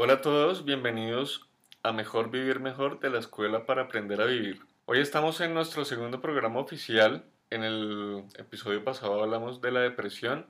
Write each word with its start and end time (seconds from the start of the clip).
Hola 0.00 0.12
a 0.12 0.20
todos, 0.20 0.64
bienvenidos 0.64 1.48
a 1.82 1.90
Mejor 1.90 2.30
Vivir 2.30 2.60
Mejor 2.60 3.00
de 3.00 3.10
la 3.10 3.18
Escuela 3.18 3.66
para 3.66 3.82
Aprender 3.82 4.20
a 4.20 4.26
Vivir. 4.26 4.60
Hoy 4.86 5.00
estamos 5.00 5.40
en 5.40 5.54
nuestro 5.54 5.84
segundo 5.84 6.20
programa 6.20 6.60
oficial. 6.60 7.24
En 7.50 7.64
el 7.64 8.22
episodio 8.36 8.84
pasado 8.84 9.20
hablamos 9.20 9.60
de 9.60 9.72
la 9.72 9.80
depresión 9.80 10.46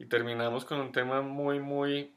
y 0.00 0.06
terminamos 0.06 0.64
con 0.64 0.80
un 0.80 0.90
tema 0.90 1.22
muy 1.22 1.60
muy 1.60 2.12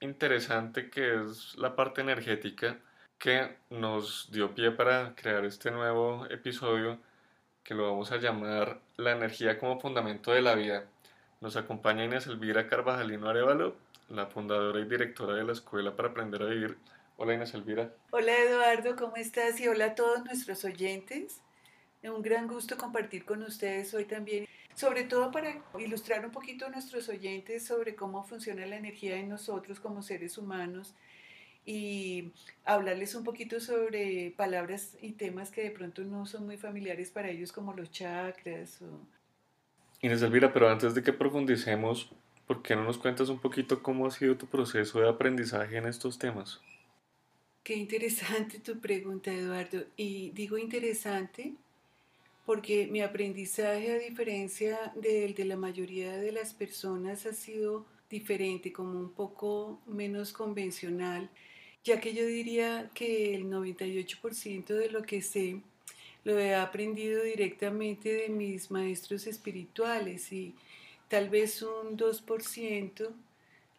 interesante 0.00 0.90
que 0.90 1.22
es 1.22 1.56
la 1.56 1.76
parte 1.76 2.00
energética 2.00 2.80
que 3.16 3.56
nos 3.70 4.28
dio 4.32 4.56
pie 4.56 4.72
para 4.72 5.14
crear 5.14 5.44
este 5.44 5.70
nuevo 5.70 6.26
episodio 6.30 6.98
que 7.62 7.76
lo 7.76 7.88
vamos 7.88 8.10
a 8.10 8.16
llamar 8.16 8.80
La 8.96 9.12
energía 9.12 9.56
como 9.60 9.78
fundamento 9.78 10.32
de 10.32 10.42
la 10.42 10.56
vida. 10.56 10.82
Nos 11.40 11.54
acompaña 11.54 12.04
Inés 12.04 12.26
Elvira 12.26 12.66
Carvajalino 12.66 13.28
Arevalo, 13.28 13.76
la 14.08 14.26
fundadora 14.26 14.80
y 14.80 14.84
directora 14.84 15.34
de 15.34 15.44
la 15.44 15.52
Escuela 15.52 15.94
para 15.96 16.08
Aprender 16.08 16.42
a 16.42 16.46
Vivir. 16.46 16.78
Hola 17.16 17.34
Inés 17.34 17.54
Elvira. 17.54 17.92
Hola 18.10 18.36
Eduardo, 18.36 18.96
¿cómo 18.96 19.16
estás? 19.16 19.60
Y 19.60 19.68
hola 19.68 19.86
a 19.86 19.94
todos 19.94 20.24
nuestros 20.24 20.64
oyentes. 20.64 21.40
Es 22.02 22.10
un 22.10 22.22
gran 22.22 22.48
gusto 22.48 22.76
compartir 22.76 23.24
con 23.24 23.42
ustedes 23.42 23.94
hoy 23.94 24.04
también, 24.04 24.46
sobre 24.74 25.04
todo 25.04 25.30
para 25.30 25.62
ilustrar 25.78 26.24
un 26.24 26.32
poquito 26.32 26.66
a 26.66 26.68
nuestros 26.68 27.08
oyentes 27.08 27.64
sobre 27.64 27.94
cómo 27.94 28.24
funciona 28.24 28.66
la 28.66 28.76
energía 28.76 29.16
en 29.16 29.28
nosotros 29.28 29.80
como 29.80 30.02
seres 30.02 30.36
humanos 30.36 30.94
y 31.64 32.32
hablarles 32.64 33.14
un 33.14 33.24
poquito 33.24 33.58
sobre 33.58 34.34
palabras 34.36 34.98
y 35.00 35.12
temas 35.12 35.50
que 35.50 35.62
de 35.62 35.70
pronto 35.70 36.02
no 36.02 36.26
son 36.26 36.44
muy 36.44 36.58
familiares 36.58 37.10
para 37.10 37.30
ellos 37.30 37.52
como 37.52 37.72
los 37.72 37.90
chakras. 37.90 38.82
O... 38.82 39.00
Inés 40.02 40.20
Elvira, 40.20 40.52
pero 40.52 40.68
antes 40.68 40.94
de 40.94 41.02
que 41.02 41.12
profundicemos, 41.12 42.10
¿por 42.46 42.62
qué 42.62 42.76
no 42.76 42.84
nos 42.84 42.98
cuentas 42.98 43.28
un 43.28 43.38
poquito 43.38 43.82
cómo 43.82 44.06
ha 44.06 44.10
sido 44.10 44.36
tu 44.36 44.46
proceso 44.46 45.00
de 45.00 45.08
aprendizaje 45.08 45.76
en 45.76 45.86
estos 45.86 46.18
temas? 46.18 46.60
Qué 47.62 47.74
interesante 47.74 48.58
tu 48.58 48.78
pregunta, 48.78 49.32
Eduardo. 49.32 49.84
Y 49.96 50.30
digo 50.30 50.58
interesante 50.58 51.54
porque 52.44 52.86
mi 52.86 53.00
aprendizaje, 53.00 53.92
a 53.92 53.98
diferencia 53.98 54.92
del 54.94 55.34
de 55.34 55.44
la 55.46 55.56
mayoría 55.56 56.12
de 56.18 56.30
las 56.30 56.52
personas, 56.52 57.24
ha 57.24 57.32
sido 57.32 57.86
diferente, 58.10 58.72
como 58.72 58.98
un 58.98 59.10
poco 59.10 59.80
menos 59.86 60.32
convencional, 60.32 61.30
ya 61.84 62.00
que 62.00 62.14
yo 62.14 62.26
diría 62.26 62.90
que 62.94 63.34
el 63.34 63.46
98% 63.46 64.66
de 64.66 64.90
lo 64.90 65.02
que 65.02 65.22
sé 65.22 65.60
lo 66.24 66.38
he 66.38 66.54
aprendido 66.54 67.22
directamente 67.22 68.12
de 68.12 68.28
mis 68.28 68.70
maestros 68.70 69.26
espirituales 69.26 70.32
y 70.32 70.54
tal 71.14 71.28
vez 71.28 71.62
un 71.62 71.96
2% 71.96 73.08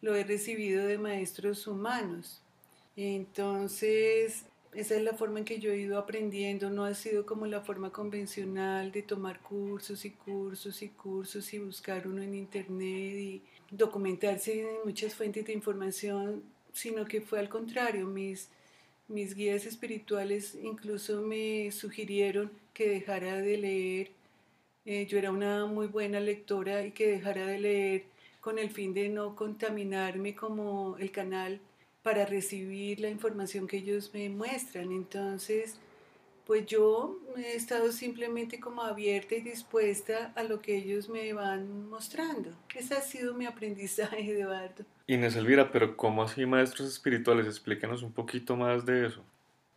lo 0.00 0.16
he 0.16 0.24
recibido 0.24 0.86
de 0.86 0.96
maestros 0.96 1.66
humanos. 1.66 2.40
Entonces, 2.96 4.46
esa 4.72 4.94
es 4.94 5.02
la 5.02 5.12
forma 5.12 5.40
en 5.40 5.44
que 5.44 5.58
yo 5.58 5.70
he 5.70 5.76
ido 5.76 5.98
aprendiendo, 5.98 6.70
no 6.70 6.86
ha 6.86 6.94
sido 6.94 7.26
como 7.26 7.44
la 7.44 7.60
forma 7.60 7.92
convencional 7.92 8.90
de 8.90 9.02
tomar 9.02 9.40
cursos 9.40 10.06
y 10.06 10.12
cursos 10.12 10.80
y 10.80 10.88
cursos 10.88 11.52
y 11.52 11.58
buscar 11.58 12.08
uno 12.08 12.22
en 12.22 12.34
internet 12.34 13.16
y 13.18 13.42
documentarse 13.70 14.62
en 14.62 14.68
muchas 14.86 15.14
fuentes 15.14 15.44
de 15.44 15.52
información, 15.52 16.42
sino 16.72 17.04
que 17.04 17.20
fue 17.20 17.38
al 17.38 17.50
contrario, 17.50 18.06
mis, 18.06 18.48
mis 19.08 19.34
guías 19.34 19.66
espirituales 19.66 20.54
incluso 20.54 21.20
me 21.20 21.70
sugirieron 21.70 22.50
que 22.72 22.88
dejara 22.88 23.42
de 23.42 23.58
leer, 23.58 24.15
eh, 24.86 25.06
yo 25.06 25.18
era 25.18 25.30
una 25.32 25.66
muy 25.66 25.88
buena 25.88 26.20
lectora 26.20 26.86
y 26.86 26.92
que 26.92 27.08
dejara 27.08 27.44
de 27.44 27.58
leer 27.58 28.04
con 28.40 28.58
el 28.58 28.70
fin 28.70 28.94
de 28.94 29.08
no 29.08 29.34
contaminarme 29.34 30.36
como 30.36 30.96
el 30.98 31.10
canal 31.10 31.60
para 32.02 32.24
recibir 32.24 33.00
la 33.00 33.10
información 33.10 33.66
que 33.66 33.78
ellos 33.78 34.12
me 34.14 34.28
muestran. 34.28 34.92
Entonces, 34.92 35.80
pues 36.46 36.64
yo 36.66 37.18
he 37.36 37.56
estado 37.56 37.90
simplemente 37.90 38.60
como 38.60 38.82
abierta 38.82 39.34
y 39.34 39.40
dispuesta 39.40 40.32
a 40.36 40.44
lo 40.44 40.62
que 40.62 40.76
ellos 40.76 41.08
me 41.08 41.32
van 41.32 41.88
mostrando. 41.88 42.50
Ese 42.72 42.94
ha 42.94 43.00
sido 43.00 43.34
mi 43.34 43.46
aprendizaje, 43.46 44.20
Eduardo. 44.38 44.84
Inés 45.08 45.34
Elvira, 45.34 45.72
pero 45.72 45.96
¿cómo 45.96 46.22
así 46.22 46.46
maestros 46.46 46.88
espirituales? 46.88 47.46
Explícanos 47.46 48.04
un 48.04 48.12
poquito 48.12 48.54
más 48.54 48.86
de 48.86 49.06
eso. 49.06 49.24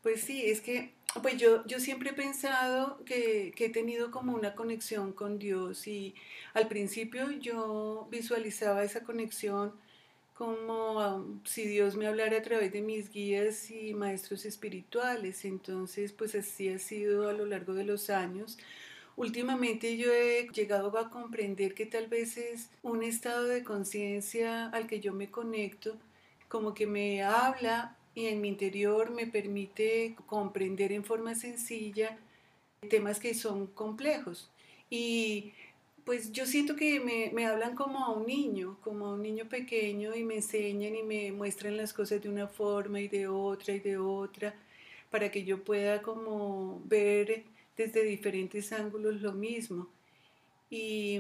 Pues 0.04 0.22
sí, 0.22 0.46
es 0.46 0.62
que 0.62 0.94
pues 1.22 1.38
yo, 1.38 1.66
yo 1.66 1.80
siempre 1.80 2.12
he 2.12 2.14
pensado 2.14 3.04
que, 3.06 3.54
he 3.58 3.70
tenido 3.70 4.12
como 4.12 4.34
una 4.36 4.56
conexión 4.56 5.12
con 5.12 5.40
Dios 5.40 5.88
y 5.88 6.16
al 6.54 6.68
principio 6.68 7.32
yo 7.32 8.08
visualizaba 8.12 8.84
esa 8.84 9.04
conexión 9.04 9.74
como 10.36 11.42
si 11.44 11.68
Dios 11.68 11.96
me 11.98 12.08
hablara 12.08 12.38
a 12.38 12.42
través 12.42 12.72
de 12.72 12.82
mis 12.82 13.10
guías 13.12 13.72
y 13.72 13.94
maestros 13.94 14.46
espirituales. 14.46 15.44
Entonces, 15.46 16.14
pues 16.14 16.36
así 16.36 16.70
ha 16.70 16.80
sido 16.80 17.28
a 17.30 17.34
lo 17.34 17.46
largo 17.46 17.74
de 17.74 17.84
los 17.84 18.10
años. 18.10 18.58
Últimamente 19.18 19.98
yo 19.98 20.14
he 20.14 20.48
llegado 20.54 20.98
a 20.98 21.10
comprender 21.10 21.74
que 21.74 21.86
tal 21.86 22.08
vez 22.08 22.38
es 22.38 22.70
un 22.84 23.04
estado 23.04 23.46
de 23.46 23.64
conciencia 23.66 24.68
al 24.70 24.88
que 24.88 25.02
yo 25.02 25.14
me 25.14 25.30
conecto, 25.30 25.98
como 26.48 26.74
que 26.74 26.88
me 26.88 27.24
habla 27.24 27.98
y 28.16 28.26
en 28.28 28.42
mi 28.42 28.50
interior 28.50 29.12
me 29.12 29.28
permite 29.28 30.16
comprender 30.26 30.92
en 30.92 31.04
forma 31.04 31.36
sencilla 31.36 32.18
temas 32.90 33.20
que 33.20 33.34
son 33.34 33.68
complejos. 33.68 34.50
Y 34.90 35.54
pues 36.06 36.32
yo 36.32 36.46
siento 36.46 36.76
que 36.76 37.00
me, 37.00 37.32
me, 37.34 37.46
hablan 37.46 37.76
como 37.76 38.04
a 38.04 38.12
un 38.12 38.26
niño, 38.26 38.78
como 38.82 39.06
a 39.06 39.14
un 39.14 39.22
niño 39.22 39.48
pequeño 39.48 40.16
y 40.16 40.24
me 40.24 40.36
enseñan 40.36 40.96
y 40.96 41.04
me 41.04 41.32
muestran 41.32 41.78
las 41.78 41.94
cosas 41.94 42.22
de 42.22 42.30
una 42.30 42.48
forma 42.48 43.00
y 43.00 43.08
de 43.08 43.28
otra 43.28 43.76
y 43.76 43.80
de 43.80 43.98
otra, 43.98 44.56
para 45.12 45.30
que 45.30 45.44
yo 45.44 45.64
pueda 45.64 46.02
como 46.02 46.82
ver 46.86 47.44
desde 47.78 48.04
diferentes 48.04 48.72
ángulos 48.74 49.22
lo 49.22 49.34
mismo. 49.34 49.88
Y 50.70 51.20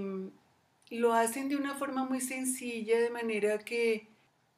lo 0.89 1.13
hacen 1.13 1.50
de 1.50 1.56
una 1.56 1.75
forma 1.75 2.06
muy 2.06 2.21
sencilla, 2.21 3.00
de 3.00 3.09
manera 3.09 3.59
que 3.59 4.07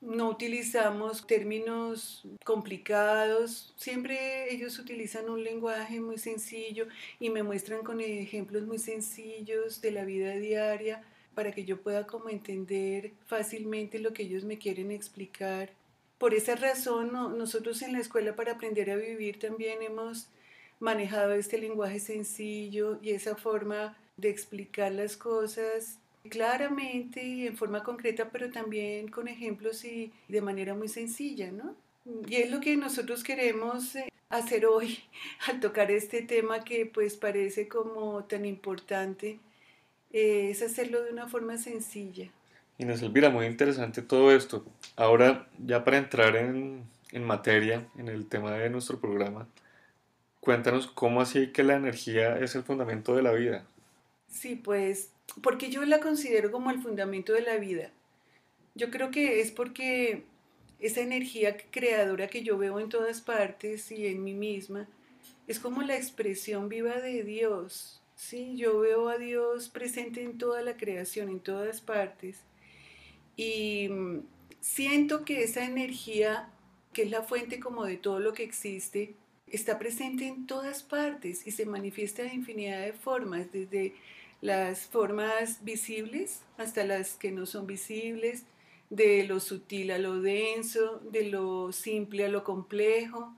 no 0.01 0.29
utilizamos 0.29 1.28
términos 1.28 2.23
complicados, 2.44 3.73
siempre 3.78 4.51
ellos 4.53 4.79
utilizan 4.79 5.29
un 5.29 5.44
lenguaje 5.44 6.01
muy 6.01 6.17
sencillo 6.17 6.88
y 7.19 7.29
me 7.29 7.44
muestran 7.44 7.84
con 7.84 8.01
ejemplos 8.01 8.63
muy 8.63 8.79
sencillos 8.79 9.79
de 9.79 9.91
la 9.91 10.03
vida 10.03 10.31
diaria 10.35 11.03
para 11.35 11.51
que 11.51 11.66
yo 11.66 11.81
pueda 11.81 12.07
como 12.07 12.29
entender 12.29 13.13
fácilmente 13.28 14.00
lo 14.00 14.12
que 14.12 14.23
ellos 14.23 14.44
me 14.44 14.57
quieren 14.57 14.91
explicar. 14.91 15.72
Por 16.18 16.33
esa 16.33 16.56
razón, 16.56 17.13
nosotros 17.38 17.81
en 17.83 17.94
la 17.94 18.00
escuela 18.00 18.35
para 18.35 18.53
aprender 18.53 18.89
a 18.91 18.95
vivir 18.95 19.39
también 19.39 19.81
hemos 19.81 20.29
manejado 20.79 21.33
este 21.33 21.59
lenguaje 21.59 22.00
sencillo 22.00 23.00
y 23.01 23.12
esa 23.12 23.35
forma 23.35 23.97
de 24.18 24.29
explicar 24.29 24.91
las 24.91 25.16
cosas 25.16 26.00
claramente 26.30 27.24
y 27.24 27.48
en 27.48 27.58
forma 27.58 27.84
concreta, 27.84 28.30
pero 28.30 28.50
también 28.52 29.09
con 29.09 29.28
ejemplos 29.28 29.84
y 29.86 30.12
de 30.28 30.42
manera 30.42 30.74
muy 30.74 30.88
sencilla, 30.88 31.52
¿no? 31.52 31.76
Y 32.28 32.36
es 32.36 32.52
lo 32.52 32.59
que 32.59 32.76
nosotros 32.78 33.24
queremos 33.24 33.96
eh, 33.96 34.12
hacer 34.30 34.66
hoy 34.66 35.00
al 35.48 35.60
tocar 35.60 35.92
este 35.92 36.22
tema 36.22 36.64
que 36.64 36.86
pues 36.86 37.16
parece 37.16 37.68
como 37.68 38.24
tan 38.26 38.46
importante, 38.46 39.40
eh, 40.12 40.50
es 40.52 40.62
hacerlo 40.62 41.04
de 41.04 41.12
una 41.12 41.28
forma 41.28 41.58
sencilla. 41.58 42.30
Inés 42.78 43.02
Elvira, 43.02 43.30
muy 43.30 43.46
interesante 43.46 44.02
todo 44.02 44.31
esto. 44.31 44.66
Ahora, 44.96 45.48
ya 45.60 45.84
para 45.84 45.98
entrar 45.98 46.36
en, 46.36 46.84
en 47.12 47.24
materia, 47.24 47.88
en 47.98 48.08
el 48.08 48.26
tema 48.26 48.52
de 48.54 48.70
nuestro 48.70 49.00
programa, 49.00 49.48
cuéntanos 50.40 50.88
cómo 50.88 51.22
así 51.22 51.52
que 51.52 51.64
la 51.64 51.76
energía 51.76 52.38
es 52.40 52.56
el 52.56 52.64
fundamento 52.64 53.16
de 53.16 53.22
la 53.22 53.31
vida. 53.34 53.66
Sí, 54.31 54.56
pues 54.56 55.12
porque 55.44 55.69
yo 55.69 55.86
la 55.86 56.00
considero 56.00 56.51
como 56.51 56.72
el 56.72 56.81
fundamento 56.81 57.33
de 57.33 57.42
la 57.42 57.57
vida. 57.57 57.92
Yo 58.74 58.89
creo 58.89 59.12
que 59.12 59.42
es 59.42 59.51
porque 59.51 60.24
esa 60.80 61.01
energía 61.01 61.57
creadora 61.69 62.28
que 62.28 62.42
yo 62.42 62.57
veo 62.57 62.80
en 62.80 62.89
todas 62.89 63.22
partes 63.22 63.92
y 63.92 64.07
en 64.07 64.24
mí 64.24 64.33
misma 64.33 64.88
es 65.48 65.60
como 65.60 65.81
la 65.83 65.95
expresión 65.95 66.69
viva 66.69 67.00
de 67.00 67.24
Dios. 67.24 68.01
Sí, 68.16 68.56
yo 68.56 68.80
veo 68.80 69.10
a 69.10 69.18
Dios 69.18 69.69
presente 69.69 70.24
en 70.24 70.38
toda 70.38 70.62
la 70.62 70.78
creación, 70.78 71.30
en 71.30 71.39
todas 71.39 71.81
partes. 71.81 72.39
Y 73.36 73.89
mm, 73.89 74.19
siento 74.60 75.25
que 75.25 75.44
esa 75.44 75.66
energía, 75.66 76.50
que 76.94 77.04
es 77.04 77.12
la 77.12 77.24
fuente 77.24 77.60
como 77.60 77.86
de 77.86 77.98
todo 77.98 78.19
lo 78.19 78.33
que 78.33 78.44
existe, 78.44 79.16
está 79.48 79.80
presente 79.80 80.28
en 80.28 80.48
todas 80.48 80.83
partes 80.83 81.45
y 81.45 81.51
se 81.51 81.66
manifiesta 81.66 82.24
de 82.24 82.33
infinidad 82.33 82.81
de 82.81 82.94
formas, 82.94 83.51
desde 83.51 83.94
las 84.42 84.88
formas 84.88 85.64
visibles 85.64 86.42
hasta 86.58 86.84
las 86.84 87.16
que 87.16 87.32
no 87.32 87.46
son 87.46 87.68
visibles, 87.68 88.46
de 88.90 89.24
lo 89.24 89.40
sutil 89.40 89.92
a 89.92 89.98
lo 89.98 90.22
denso, 90.22 91.00
de 91.12 91.30
lo 91.30 91.72
simple 91.72 92.26
a 92.26 92.30
lo 92.30 92.44
complejo. 92.44 93.34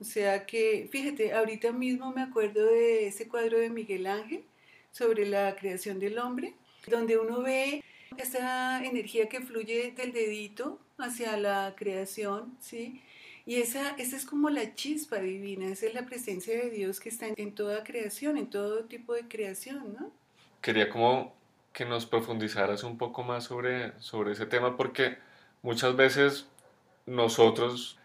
O 0.00 0.04
sea 0.04 0.46
que, 0.46 0.88
fíjate, 0.90 1.32
ahorita 1.32 1.72
mismo 1.72 2.12
me 2.12 2.22
acuerdo 2.22 2.66
de 2.66 3.08
ese 3.08 3.28
cuadro 3.28 3.58
de 3.58 3.68
Miguel 3.68 4.06
Ángel 4.06 4.44
sobre 4.92 5.26
la 5.26 5.56
creación 5.56 5.98
del 5.98 6.18
hombre, 6.18 6.54
donde 6.86 7.18
uno 7.18 7.42
ve 7.42 7.84
esa 8.16 8.84
energía 8.84 9.28
que 9.28 9.40
fluye 9.40 9.92
del 9.92 10.12
dedito 10.12 10.80
hacia 10.98 11.36
la 11.36 11.74
creación, 11.76 12.56
¿sí? 12.60 13.02
Y 13.46 13.56
esa, 13.56 13.90
esa 13.96 14.16
es 14.16 14.26
como 14.26 14.50
la 14.50 14.74
chispa 14.74 15.18
divina, 15.18 15.68
esa 15.68 15.86
es 15.86 15.94
la 15.94 16.06
presencia 16.06 16.54
de 16.54 16.70
Dios 16.70 17.00
que 17.00 17.08
está 17.08 17.28
en, 17.34 17.54
toda 17.54 17.82
creación, 17.82 18.36
en 18.36 18.50
todo 18.50 18.84
tipo 18.84 19.14
de 19.14 19.26
creación, 19.26 19.94
¿no? 19.98 20.12
Quería 20.60 20.88
como 20.88 21.34
que 21.72 21.84
nos 21.84 22.06
profundizaras 22.06 22.82
un 22.82 22.98
poco 22.98 23.22
más 23.22 23.44
sobre, 23.44 23.92
sobre 24.00 24.32
ese 24.32 24.46
tema 24.46 24.76
porque 24.76 25.18
muchas 25.62 25.96
veces 25.96 26.48
nosotros 27.06 27.98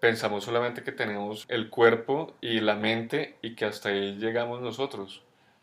pensamos 0.00 0.44
solamente 0.44 0.82
que 0.82 0.92
tenemos 0.92 1.44
el 1.48 1.70
cuerpo 1.70 2.34
y 2.40 2.60
la 2.60 2.74
mente 2.74 3.36
y 3.42 3.54
que 3.54 3.64
hasta 3.64 3.90
ahí 3.90 4.16
llegamos 4.16 4.60
nosotros. 4.60 5.22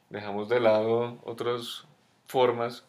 Dejamos 0.10 0.50
de 0.50 0.60
lado 0.60 1.20
otras 1.24 1.86
formas 2.28 2.86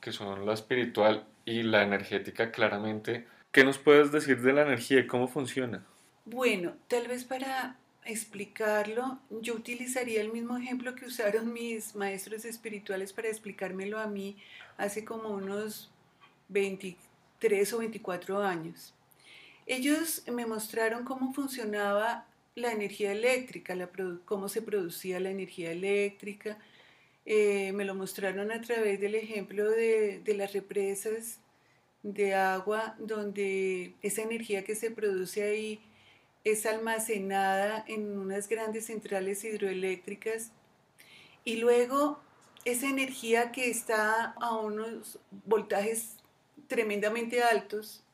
que 0.00 0.12
son 0.12 0.46
la 0.46 0.52
espiritual 0.52 1.24
y 1.44 1.62
la 1.62 1.82
energética 1.82 2.52
claramente. 2.52 3.26
¿Qué 3.52 3.64
nos 3.64 3.78
puedes 3.78 4.12
decir 4.12 4.40
de 4.40 4.52
la 4.52 4.62
energía 4.62 5.00
y 5.00 5.06
cómo 5.06 5.26
funciona? 5.26 5.84
Bueno, 6.24 6.74
tal 6.86 7.08
vez 7.08 7.24
para 7.24 7.76
explicarlo, 8.04 9.18
yo 9.30 9.54
utilizaría 9.54 10.20
el 10.20 10.32
mismo 10.32 10.56
ejemplo 10.56 10.94
que 10.94 11.06
usaron 11.06 11.52
mis 11.52 11.94
maestros 11.94 12.44
espirituales 12.44 13.12
para 13.12 13.28
explicármelo 13.28 13.98
a 13.98 14.06
mí 14.06 14.36
hace 14.76 15.04
como 15.04 15.30
unos 15.30 15.90
23 16.48 17.72
o 17.72 17.78
24 17.78 18.42
años. 18.42 18.94
Ellos 19.66 20.22
me 20.26 20.46
mostraron 20.46 21.04
cómo 21.04 21.32
funcionaba 21.32 22.26
la 22.56 22.72
energía 22.72 23.12
eléctrica, 23.12 23.76
cómo 24.24 24.48
se 24.48 24.62
producía 24.62 25.20
la 25.20 25.30
energía 25.30 25.70
eléctrica. 25.70 26.58
Eh, 27.24 27.72
me 27.72 27.84
lo 27.84 27.94
mostraron 27.94 28.50
a 28.50 28.60
través 28.60 28.98
del 28.98 29.14
ejemplo 29.14 29.70
de, 29.70 30.20
de 30.24 30.34
las 30.34 30.52
represas 30.52 31.38
de 32.02 32.34
agua, 32.34 32.96
donde 32.98 33.94
esa 34.02 34.22
energía 34.22 34.64
que 34.64 34.74
se 34.74 34.90
produce 34.90 35.42
ahí 35.42 35.80
es 36.44 36.66
almacenada 36.66 37.84
en 37.86 38.18
unas 38.18 38.48
grandes 38.48 38.86
centrales 38.86 39.44
hidroeléctricas 39.44 40.52
y 41.44 41.56
luego 41.56 42.20
esa 42.64 42.88
energía 42.88 43.52
que 43.52 43.70
está 43.70 44.34
a 44.40 44.56
unos 44.56 45.18
voltajes 45.46 46.16
tremendamente 46.66 47.42
altos 47.42 48.04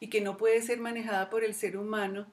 y 0.00 0.08
que 0.08 0.20
no 0.20 0.36
puede 0.36 0.62
ser 0.62 0.78
manejada 0.78 1.30
por 1.30 1.44
el 1.44 1.54
ser 1.54 1.76
humano, 1.76 2.26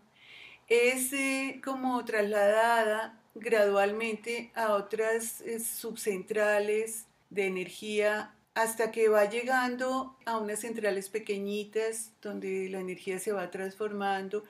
es 0.68 1.14
eh, 1.14 1.62
como 1.64 2.04
trasladada 2.06 3.20
gradualmente 3.36 4.52
a 4.56 4.74
otras 4.74 5.42
eh, 5.42 5.60
subcentrales 5.60 7.06
de 7.30 7.46
energía 7.46 8.34
hasta 8.60 8.92
que 8.92 9.08
va 9.08 9.24
llegando 9.24 10.18
a 10.26 10.38
unas 10.38 10.60
centrales 10.60 11.08
pequeñitas 11.08 12.12
donde 12.22 12.68
la 12.68 12.82
energía 12.82 13.18
se 13.18 13.32
va 13.32 13.50
transformando 13.52 14.44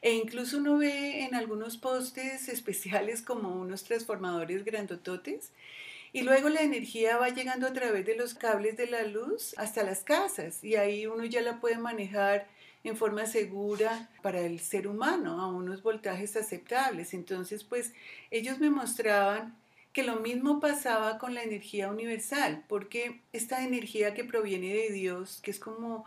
e 0.00 0.14
incluso 0.14 0.58
uno 0.58 0.78
ve 0.78 1.22
en 1.22 1.36
algunos 1.36 1.76
postes 1.76 2.48
especiales 2.48 3.22
como 3.22 3.54
unos 3.54 3.84
transformadores 3.84 4.64
grandototes 4.64 5.52
y 6.12 6.22
luego 6.22 6.48
la 6.48 6.62
energía 6.62 7.18
va 7.18 7.28
llegando 7.28 7.68
a 7.68 7.72
través 7.72 8.04
de 8.04 8.16
los 8.16 8.34
cables 8.34 8.76
de 8.76 8.88
la 8.88 9.04
luz 9.04 9.54
hasta 9.56 9.84
las 9.84 10.02
casas 10.02 10.64
y 10.64 10.74
ahí 10.74 11.06
uno 11.06 11.24
ya 11.24 11.40
la 11.40 11.60
puede 11.60 11.78
manejar 11.78 12.48
en 12.82 12.96
forma 12.96 13.26
segura 13.26 14.10
para 14.22 14.40
el 14.40 14.58
ser 14.58 14.88
humano 14.88 15.40
a 15.40 15.46
unos 15.46 15.84
voltajes 15.84 16.34
aceptables. 16.34 17.14
Entonces, 17.14 17.62
pues 17.62 17.92
ellos 18.32 18.58
me 18.58 18.70
mostraban 18.70 19.56
que 19.92 20.02
lo 20.02 20.16
mismo 20.20 20.60
pasaba 20.60 21.18
con 21.18 21.34
la 21.34 21.42
energía 21.42 21.88
universal, 21.88 22.64
porque 22.68 23.20
esta 23.32 23.64
energía 23.64 24.14
que 24.14 24.24
proviene 24.24 24.72
de 24.74 24.90
Dios, 24.90 25.40
que 25.42 25.50
es 25.50 25.58
como 25.58 26.04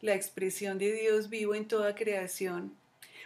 la 0.00 0.14
expresión 0.14 0.78
de 0.78 0.92
Dios 0.92 1.28
vivo 1.28 1.54
en 1.54 1.68
toda 1.68 1.94
creación, 1.94 2.74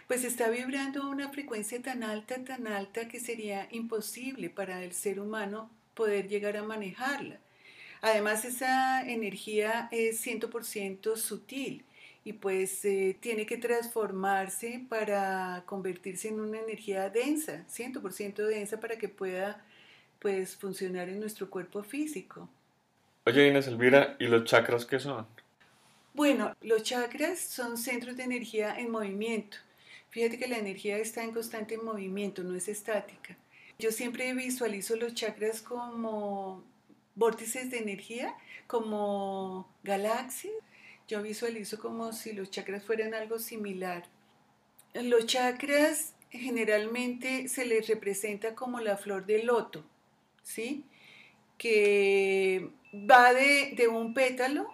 pues 0.07 0.25
está 0.25 0.49
vibrando 0.49 1.03
a 1.03 1.09
una 1.09 1.29
frecuencia 1.29 1.81
tan 1.81 2.03
alta, 2.03 2.43
tan 2.43 2.67
alta 2.67 3.07
que 3.07 3.19
sería 3.19 3.67
imposible 3.71 4.49
para 4.49 4.83
el 4.83 4.91
ser 4.93 5.19
humano 5.19 5.69
poder 5.93 6.27
llegar 6.27 6.57
a 6.57 6.63
manejarla. 6.63 7.39
Además, 8.01 8.43
esa 8.45 9.07
energía 9.07 9.87
es 9.91 10.25
100% 10.25 11.15
sutil 11.15 11.85
y 12.25 12.33
pues 12.33 12.83
eh, 12.83 13.15
tiene 13.19 13.45
que 13.45 13.57
transformarse 13.57 14.85
para 14.89 15.63
convertirse 15.65 16.27
en 16.27 16.39
una 16.39 16.59
energía 16.59 17.09
densa, 17.09 17.65
100% 17.69 18.35
densa 18.45 18.79
para 18.79 18.97
que 18.97 19.07
pueda 19.07 19.63
pues 20.21 20.55
funcionar 20.55 21.09
en 21.09 21.19
nuestro 21.19 21.49
cuerpo 21.49 21.83
físico. 21.83 22.47
Oye 23.25 23.47
Inés 23.47 23.67
Elvira, 23.67 24.15
¿y 24.19 24.27
los 24.27 24.45
chakras 24.45 24.85
qué 24.85 24.99
son? 24.99 25.27
Bueno, 26.13 26.55
los 26.61 26.83
chakras 26.83 27.39
son 27.39 27.77
centros 27.77 28.17
de 28.17 28.23
energía 28.23 28.77
en 28.79 28.91
movimiento. 28.91 29.57
Fíjate 30.09 30.37
que 30.37 30.47
la 30.47 30.57
energía 30.57 30.97
está 30.97 31.23
en 31.23 31.31
constante 31.31 31.77
movimiento, 31.77 32.43
no 32.43 32.55
es 32.55 32.67
estática. 32.67 33.37
Yo 33.79 33.91
siempre 33.91 34.33
visualizo 34.33 34.95
los 34.95 35.13
chakras 35.13 35.61
como 35.61 36.63
vórtices 37.15 37.71
de 37.71 37.79
energía, 37.79 38.35
como 38.67 39.67
galaxias 39.83 40.53
yo 41.11 41.21
visualizo 41.21 41.77
como 41.77 42.13
si 42.13 42.31
los 42.31 42.51
chakras 42.51 42.85
fueran 42.85 43.13
algo 43.13 43.37
similar. 43.37 44.05
Los 44.93 45.25
chakras 45.25 46.13
generalmente 46.29 47.49
se 47.49 47.65
les 47.65 47.89
representa 47.89 48.55
como 48.55 48.79
la 48.79 48.95
flor 48.95 49.25
de 49.25 49.43
loto, 49.43 49.83
¿sí? 50.43 50.85
Que 51.57 52.69
va 52.93 53.33
de, 53.33 53.73
de 53.75 53.87
un 53.87 54.13
pétalo 54.13 54.69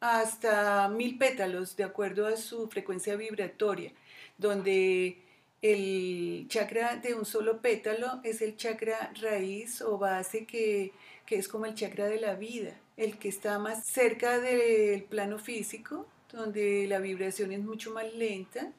hasta 0.00 0.88
mil 0.88 1.18
pétalos 1.18 1.76
de 1.76 1.84
acuerdo 1.84 2.26
a 2.26 2.36
su 2.36 2.68
frecuencia 2.68 3.16
vibratoria, 3.16 3.92
donde 4.38 5.18
el 5.62 6.46
chakra 6.48 6.96
de 6.96 7.14
un 7.14 7.24
solo 7.24 7.60
pétalo 7.60 8.20
es 8.24 8.42
el 8.42 8.56
chakra 8.56 9.12
raíz 9.20 9.80
o 9.82 9.98
base 9.98 10.46
que, 10.46 10.92
que 11.26 11.36
es 11.36 11.48
como 11.48 11.66
el 11.66 11.74
chakra 11.74 12.06
de 12.06 12.20
la 12.20 12.34
vida 12.34 12.78
el 12.96 13.18
que 13.18 13.28
está 13.28 13.58
más 13.58 13.84
cerca 13.84 14.38
del 14.40 15.04
plano 15.04 15.38
físico, 15.38 16.06
donde 16.32 16.86
la 16.88 16.98
vibración 16.98 17.52
es 17.52 17.60
mucho 17.60 17.90
más 17.92 18.12
lenta 18.14 18.72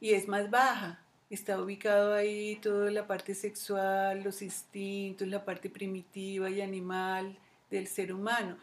y 0.00 0.14
es 0.14 0.28
más 0.28 0.50
baja. 0.50 1.01
Está 1.32 1.58
ubicado 1.58 2.12
ahí 2.12 2.56
toda 2.56 2.90
la 2.90 3.06
parte 3.06 3.34
sexual, 3.34 4.22
los 4.22 4.42
instintos, 4.42 5.26
la 5.26 5.46
parte 5.46 5.70
primitiva 5.70 6.50
y 6.50 6.60
animal 6.60 7.38
del 7.70 7.86
ser 7.86 8.12
humano. 8.12 8.58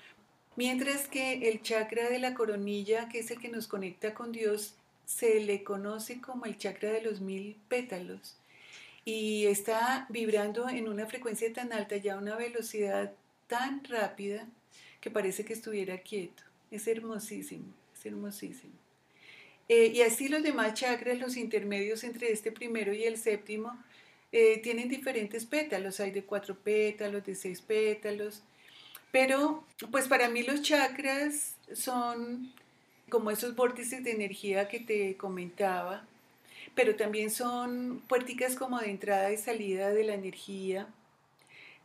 Mientras 0.56 1.08
que 1.08 1.50
el 1.50 1.64
chakra 1.64 2.08
de 2.12 2.20
la 2.20 2.36
coronilla, 2.36 3.10
que 3.10 3.22
es 3.22 3.32
el 3.32 3.40
que 3.40 3.50
nos 3.50 3.66
conecta 3.66 4.14
con 4.14 4.32
Dios, 4.32 4.76
se 5.04 5.40
le 5.40 5.64
conoce 5.64 6.22
como 6.22 6.46
el 6.46 6.60
chakra 6.60 6.92
de 6.92 7.02
los 7.02 7.22
mil 7.22 7.56
pétalos 7.70 8.38
y 9.04 9.48
está 9.48 10.06
vibrando 10.10 10.70
en 10.70 10.88
una 10.88 11.08
frecuencia 11.08 11.52
tan 11.52 11.74
alta, 11.74 11.98
ya 11.98 12.14
a 12.14 12.18
una 12.20 12.36
velocidad 12.36 13.14
tan 13.48 13.84
rápida, 13.84 14.48
que 15.02 15.10
parece 15.10 15.44
que 15.44 15.54
estuviera 15.54 15.98
quieto. 15.98 16.44
Es 16.70 16.88
hermosísimo, 16.88 17.74
es 17.98 18.06
hermosísimo. 18.06 18.79
Eh, 19.70 19.92
y 19.94 20.02
así 20.02 20.28
los 20.28 20.44
demás 20.44 20.74
chakras, 20.74 21.20
los 21.20 21.38
intermedios 21.38 22.04
entre 22.04 22.32
este 22.32 22.52
primero 22.52 22.94
y 22.94 23.04
el 23.04 23.18
séptimo, 23.18 23.78
eh, 24.32 24.60
tienen 24.62 24.90
diferentes 24.90 25.46
pétalos. 25.46 26.00
Hay 26.00 26.12
de 26.12 26.24
cuatro 26.24 26.56
pétalos, 26.56 27.26
de 27.26 27.36
seis 27.36 27.62
pétalos. 27.62 28.42
Pero, 29.12 29.64
pues 29.92 30.08
para 30.08 30.30
mí 30.30 30.44
los 30.44 30.62
chakras 30.62 31.56
son 31.74 32.52
como 33.10 33.32
esos 33.32 33.56
vórtices 33.56 34.04
de 34.04 34.12
energía 34.12 34.68
que 34.70 34.80
te 34.80 35.18
comentaba, 35.18 36.06
pero 36.76 36.96
también 36.96 37.32
son 37.32 38.02
puerticas 38.08 38.56
como 38.56 38.80
de 38.80 38.92
entrada 38.92 39.32
y 39.32 39.38
salida 39.38 39.92
de 39.92 40.04
la 40.04 40.14
energía 40.14 40.88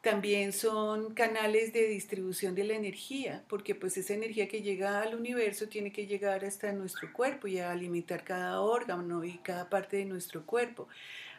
también 0.05 0.53
son 0.53 1.15
canales 1.15 1.73
de 1.73 1.89
distribución 1.89 2.55
de 2.55 2.65
la 2.65 2.75
energía, 2.75 3.43
porque 3.49 3.75
pues 3.75 3.97
esa 3.97 4.13
energía 4.13 4.49
que 4.49 4.61
llega 4.61 5.01
al 5.01 5.15
universo 5.15 5.67
tiene 5.67 5.93
que 5.93 6.07
llegar 6.07 6.45
hasta 6.45 6.71
nuestro 6.73 7.11
cuerpo 7.13 7.49
y 7.49 7.59
a 7.59 7.73
alimentar 7.73 8.23
cada 8.23 8.61
órgano 8.61 9.25
y 9.25 9.39
cada 9.39 9.71
parte 9.71 9.97
de 9.97 10.05
nuestro 10.05 10.45
cuerpo. 10.45 10.87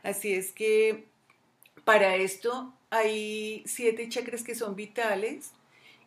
Así 0.01 0.34
es 0.34 0.51
que 0.51 1.05
para 1.84 2.15
esto 2.15 2.74
hay 2.89 3.62
siete 3.67 4.10
chakras 4.10 4.43
que 4.43 4.55
son 4.55 4.75
vitales 4.75 5.51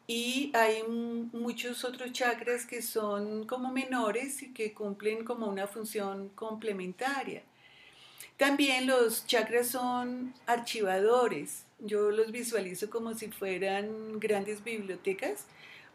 y 0.08 0.50
hay 0.52 0.82
muchos 0.82 1.84
otros 1.84 2.12
chakras 2.12 2.66
que 2.66 2.82
son 2.82 3.46
como 3.46 3.72
menores 3.72 4.42
y 4.42 4.52
que 4.52 4.74
cumplen 4.74 5.24
como 5.24 5.46
una 5.46 5.68
función 5.68 6.30
complementaria. 6.30 7.42
También 8.36 8.88
los 8.88 9.26
chakras 9.26 9.68
son 9.68 10.34
archivadores. 10.46 11.67
Yo 11.80 12.11
los 12.11 12.32
visualizo 12.32 12.90
como 12.90 13.14
si 13.14 13.28
fueran 13.28 14.18
grandes 14.18 14.64
bibliotecas, 14.64 15.47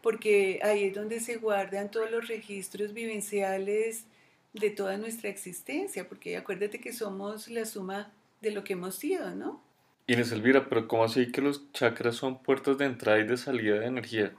porque 0.02 0.60
ahí 0.62 0.84
es 0.84 0.94
donde 0.94 1.20
se 1.20 1.36
guardan 1.36 1.90
todos 1.90 2.10
los 2.10 2.28
registros 2.28 2.92
vivenciales 2.92 4.04
de 4.52 4.70
toda 4.70 4.96
nuestra 4.96 5.28
existencia, 5.28 6.08
porque 6.08 6.36
acuérdate 6.36 6.80
que 6.80 6.92
somos 6.92 7.48
la 7.48 7.64
suma 7.64 8.12
de 8.40 8.50
lo 8.50 8.64
que 8.64 8.74
hemos 8.74 8.94
sido, 8.94 9.34
¿no? 9.34 9.62
Inés 10.06 10.32
Elvira, 10.32 10.68
pero 10.68 10.86
¿cómo 10.86 11.04
así 11.04 11.32
que 11.32 11.40
los 11.40 11.72
chakras 11.72 12.16
son 12.16 12.42
puertas 12.42 12.78
de 12.78 12.84
entrada 12.84 13.18
y 13.20 13.26
de 13.26 13.36
salida 13.36 13.80
de 13.80 13.86
energía? 13.86 14.34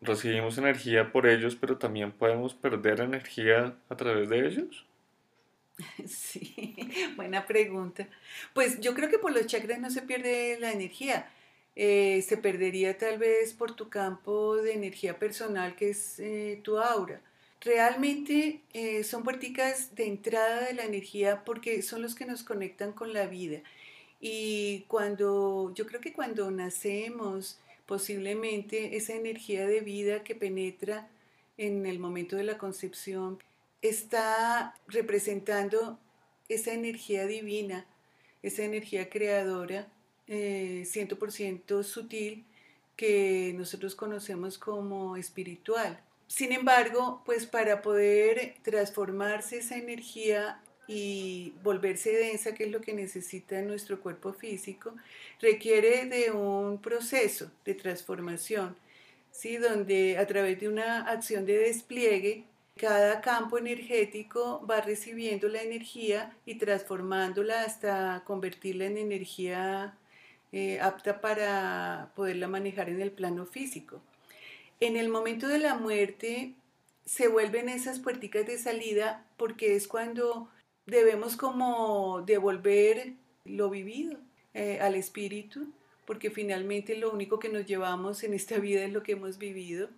recibimos 0.00 0.58
energía 0.58 1.12
por 1.12 1.26
ellos, 1.26 1.56
pero 1.56 1.76
también 1.76 2.12
podemos 2.12 2.54
perder 2.54 3.00
energía 3.00 3.74
a 3.88 3.96
través 3.96 4.28
de 4.28 4.46
ellos. 4.46 4.86
Sí, 6.06 6.76
buena 7.16 7.46
pregunta. 7.46 8.08
Pues 8.54 8.80
yo 8.80 8.94
creo 8.94 9.10
que 9.10 9.18
por 9.18 9.32
los 9.32 9.46
chakras 9.46 9.78
no 9.80 9.90
se 9.90 10.02
pierde 10.02 10.58
la 10.60 10.72
energía. 10.72 11.30
Eh, 11.76 12.22
se 12.26 12.36
perdería 12.36 12.98
tal 12.98 13.18
vez 13.18 13.54
por 13.54 13.74
tu 13.76 13.88
campo 13.88 14.56
de 14.56 14.74
energía 14.74 15.18
personal 15.18 15.76
que 15.76 15.90
es 15.90 16.18
eh, 16.18 16.60
tu 16.62 16.78
aura. 16.78 17.20
Realmente 17.60 18.62
eh, 18.72 19.04
son 19.04 19.22
puerticas 19.22 19.94
de 19.94 20.06
entrada 20.06 20.66
de 20.66 20.74
la 20.74 20.84
energía 20.84 21.44
porque 21.44 21.82
son 21.82 22.02
los 22.02 22.14
que 22.14 22.26
nos 22.26 22.42
conectan 22.42 22.92
con 22.92 23.12
la 23.12 23.26
vida. 23.26 23.60
Y 24.20 24.84
cuando, 24.88 25.72
yo 25.74 25.86
creo 25.86 26.00
que 26.00 26.12
cuando 26.12 26.50
nacemos, 26.50 27.58
posiblemente 27.86 28.96
esa 28.96 29.14
energía 29.14 29.66
de 29.66 29.80
vida 29.80 30.22
que 30.24 30.34
penetra 30.34 31.08
en 31.58 31.86
el 31.86 31.98
momento 31.98 32.36
de 32.36 32.44
la 32.44 32.58
concepción 32.58 33.42
está 33.82 34.74
representando 34.88 35.98
esa 36.48 36.72
energía 36.72 37.26
divina, 37.26 37.86
esa 38.42 38.62
energía 38.62 39.08
creadora, 39.08 39.88
100% 40.28 41.80
eh, 41.80 41.84
sutil, 41.84 42.44
que 42.96 43.54
nosotros 43.56 43.94
conocemos 43.94 44.58
como 44.58 45.16
espiritual. 45.16 46.00
Sin 46.26 46.52
embargo, 46.52 47.22
pues 47.24 47.46
para 47.46 47.82
poder 47.82 48.54
transformarse 48.62 49.58
esa 49.58 49.76
energía 49.76 50.60
y 50.86 51.54
volverse 51.62 52.10
densa, 52.12 52.54
que 52.54 52.64
es 52.64 52.70
lo 52.70 52.80
que 52.80 52.92
necesita 52.92 53.62
nuestro 53.62 54.00
cuerpo 54.00 54.32
físico, 54.32 54.94
requiere 55.40 56.06
de 56.06 56.30
un 56.30 56.78
proceso 56.78 57.50
de 57.64 57.74
transformación, 57.74 58.76
¿sí? 59.30 59.56
donde 59.56 60.18
a 60.18 60.26
través 60.26 60.60
de 60.60 60.68
una 60.68 61.08
acción 61.08 61.46
de 61.46 61.58
despliegue 61.58 62.44
cada 62.80 63.20
campo 63.20 63.58
energético 63.58 64.66
va 64.66 64.80
recibiendo 64.80 65.48
la 65.48 65.60
energía 65.60 66.34
y 66.46 66.54
transformándola 66.54 67.62
hasta 67.62 68.22
convertirla 68.24 68.86
en 68.86 68.96
energía 68.96 69.98
eh, 70.50 70.80
apta 70.80 71.20
para 71.20 72.10
poderla 72.16 72.48
manejar 72.48 72.88
en 72.88 73.02
el 73.02 73.10
plano 73.10 73.44
físico. 73.44 74.00
En 74.80 74.96
el 74.96 75.10
momento 75.10 75.46
de 75.46 75.58
la 75.58 75.74
muerte 75.74 76.54
se 77.04 77.28
vuelven 77.28 77.68
esas 77.68 77.98
puerticas 77.98 78.46
de 78.46 78.56
salida 78.56 79.26
porque 79.36 79.76
es 79.76 79.86
cuando 79.86 80.48
debemos 80.86 81.36
como 81.36 82.22
devolver 82.22 83.12
lo 83.44 83.68
vivido 83.68 84.16
eh, 84.54 84.78
al 84.80 84.94
espíritu, 84.94 85.70
porque 86.06 86.30
finalmente 86.30 86.96
lo 86.96 87.12
único 87.12 87.38
que 87.40 87.50
nos 87.50 87.66
llevamos 87.66 88.24
en 88.24 88.32
esta 88.32 88.58
vida 88.58 88.82
es 88.84 88.90
lo 88.90 89.02
que 89.02 89.12
hemos 89.12 89.36
vivido 89.36 89.90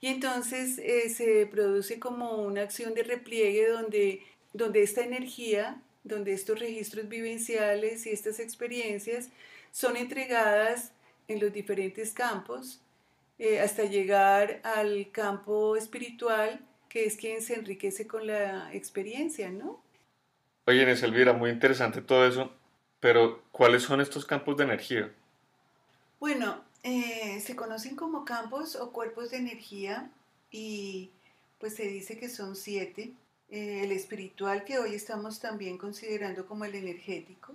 y 0.00 0.08
entonces 0.08 0.78
eh, 0.78 1.08
se 1.08 1.46
produce 1.46 1.98
como 1.98 2.42
una 2.42 2.62
acción 2.62 2.94
de 2.94 3.02
repliegue 3.02 3.68
donde, 3.68 4.22
donde 4.52 4.82
esta 4.82 5.02
energía, 5.02 5.80
donde 6.02 6.32
estos 6.32 6.58
registros 6.58 7.08
vivenciales 7.08 8.06
y 8.06 8.10
estas 8.10 8.38
experiencias 8.38 9.30
son 9.70 9.96
entregadas 9.96 10.92
en 11.26 11.40
los 11.40 11.52
diferentes 11.52 12.12
campos 12.12 12.80
eh, 13.38 13.60
hasta 13.60 13.84
llegar 13.84 14.60
al 14.62 15.10
campo 15.10 15.76
espiritual, 15.76 16.60
que 16.88 17.06
es 17.06 17.16
quien 17.16 17.42
se 17.42 17.54
enriquece 17.54 18.06
con 18.06 18.26
la 18.26 18.72
experiencia, 18.72 19.50
¿no? 19.50 19.82
Oye, 20.66 20.82
Inés 20.82 21.02
Elvira, 21.02 21.32
muy 21.32 21.50
interesante 21.50 22.00
todo 22.00 22.26
eso, 22.26 22.52
pero 23.00 23.42
¿cuáles 23.50 23.82
son 23.82 24.00
estos 24.00 24.24
campos 24.24 24.56
de 24.56 24.64
energía? 24.64 25.12
Bueno, 26.20 26.62
eh, 26.84 27.40
se 27.40 27.56
conocen 27.56 27.96
como 27.96 28.26
campos 28.26 28.76
o 28.76 28.92
cuerpos 28.92 29.30
de 29.30 29.38
energía 29.38 30.10
y 30.50 31.10
pues 31.58 31.74
se 31.74 31.88
dice 31.88 32.18
que 32.18 32.28
son 32.28 32.54
siete. 32.54 33.14
Eh, 33.50 33.84
el 33.84 33.92
espiritual 33.92 34.64
que 34.64 34.78
hoy 34.78 34.94
estamos 34.94 35.40
también 35.40 35.78
considerando 35.78 36.46
como 36.46 36.66
el 36.66 36.74
energético 36.74 37.54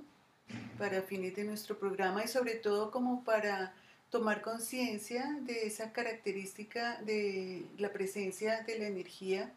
para 0.80 1.04
fines 1.04 1.36
de 1.36 1.44
nuestro 1.44 1.78
programa 1.78 2.24
y 2.24 2.28
sobre 2.28 2.56
todo 2.56 2.90
como 2.90 3.24
para 3.24 3.76
tomar 4.10 4.42
conciencia 4.42 5.38
de 5.42 5.68
esa 5.68 5.94
característica 5.94 7.00
de 7.04 7.66
la 7.78 7.94
presencia 7.94 8.64
de 8.64 8.80
la 8.80 8.88
energía 8.88 9.54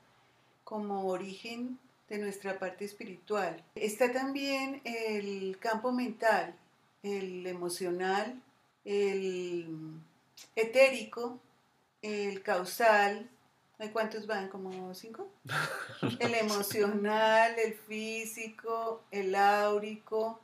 como 0.65 1.07
origen 1.07 1.79
de 2.11 2.19
nuestra 2.19 2.59
parte 2.59 2.85
espiritual. 2.85 3.65
Está 3.75 4.13
también 4.13 4.83
el 4.85 5.57
campo 5.59 5.93
mental, 5.93 6.55
el 7.03 7.47
emocional, 7.47 8.43
el 8.85 9.67
etérico, 10.57 11.41
el 12.03 12.43
causal, 12.43 13.29
¿cuántos 13.91 14.27
van? 14.27 14.49
¿Como 14.49 14.95
cinco? 14.95 15.29
El 16.21 16.35
emocional, 16.35 17.55
el 17.59 17.75
físico, 17.75 19.03
el 19.11 19.35
áurico, 19.35 20.41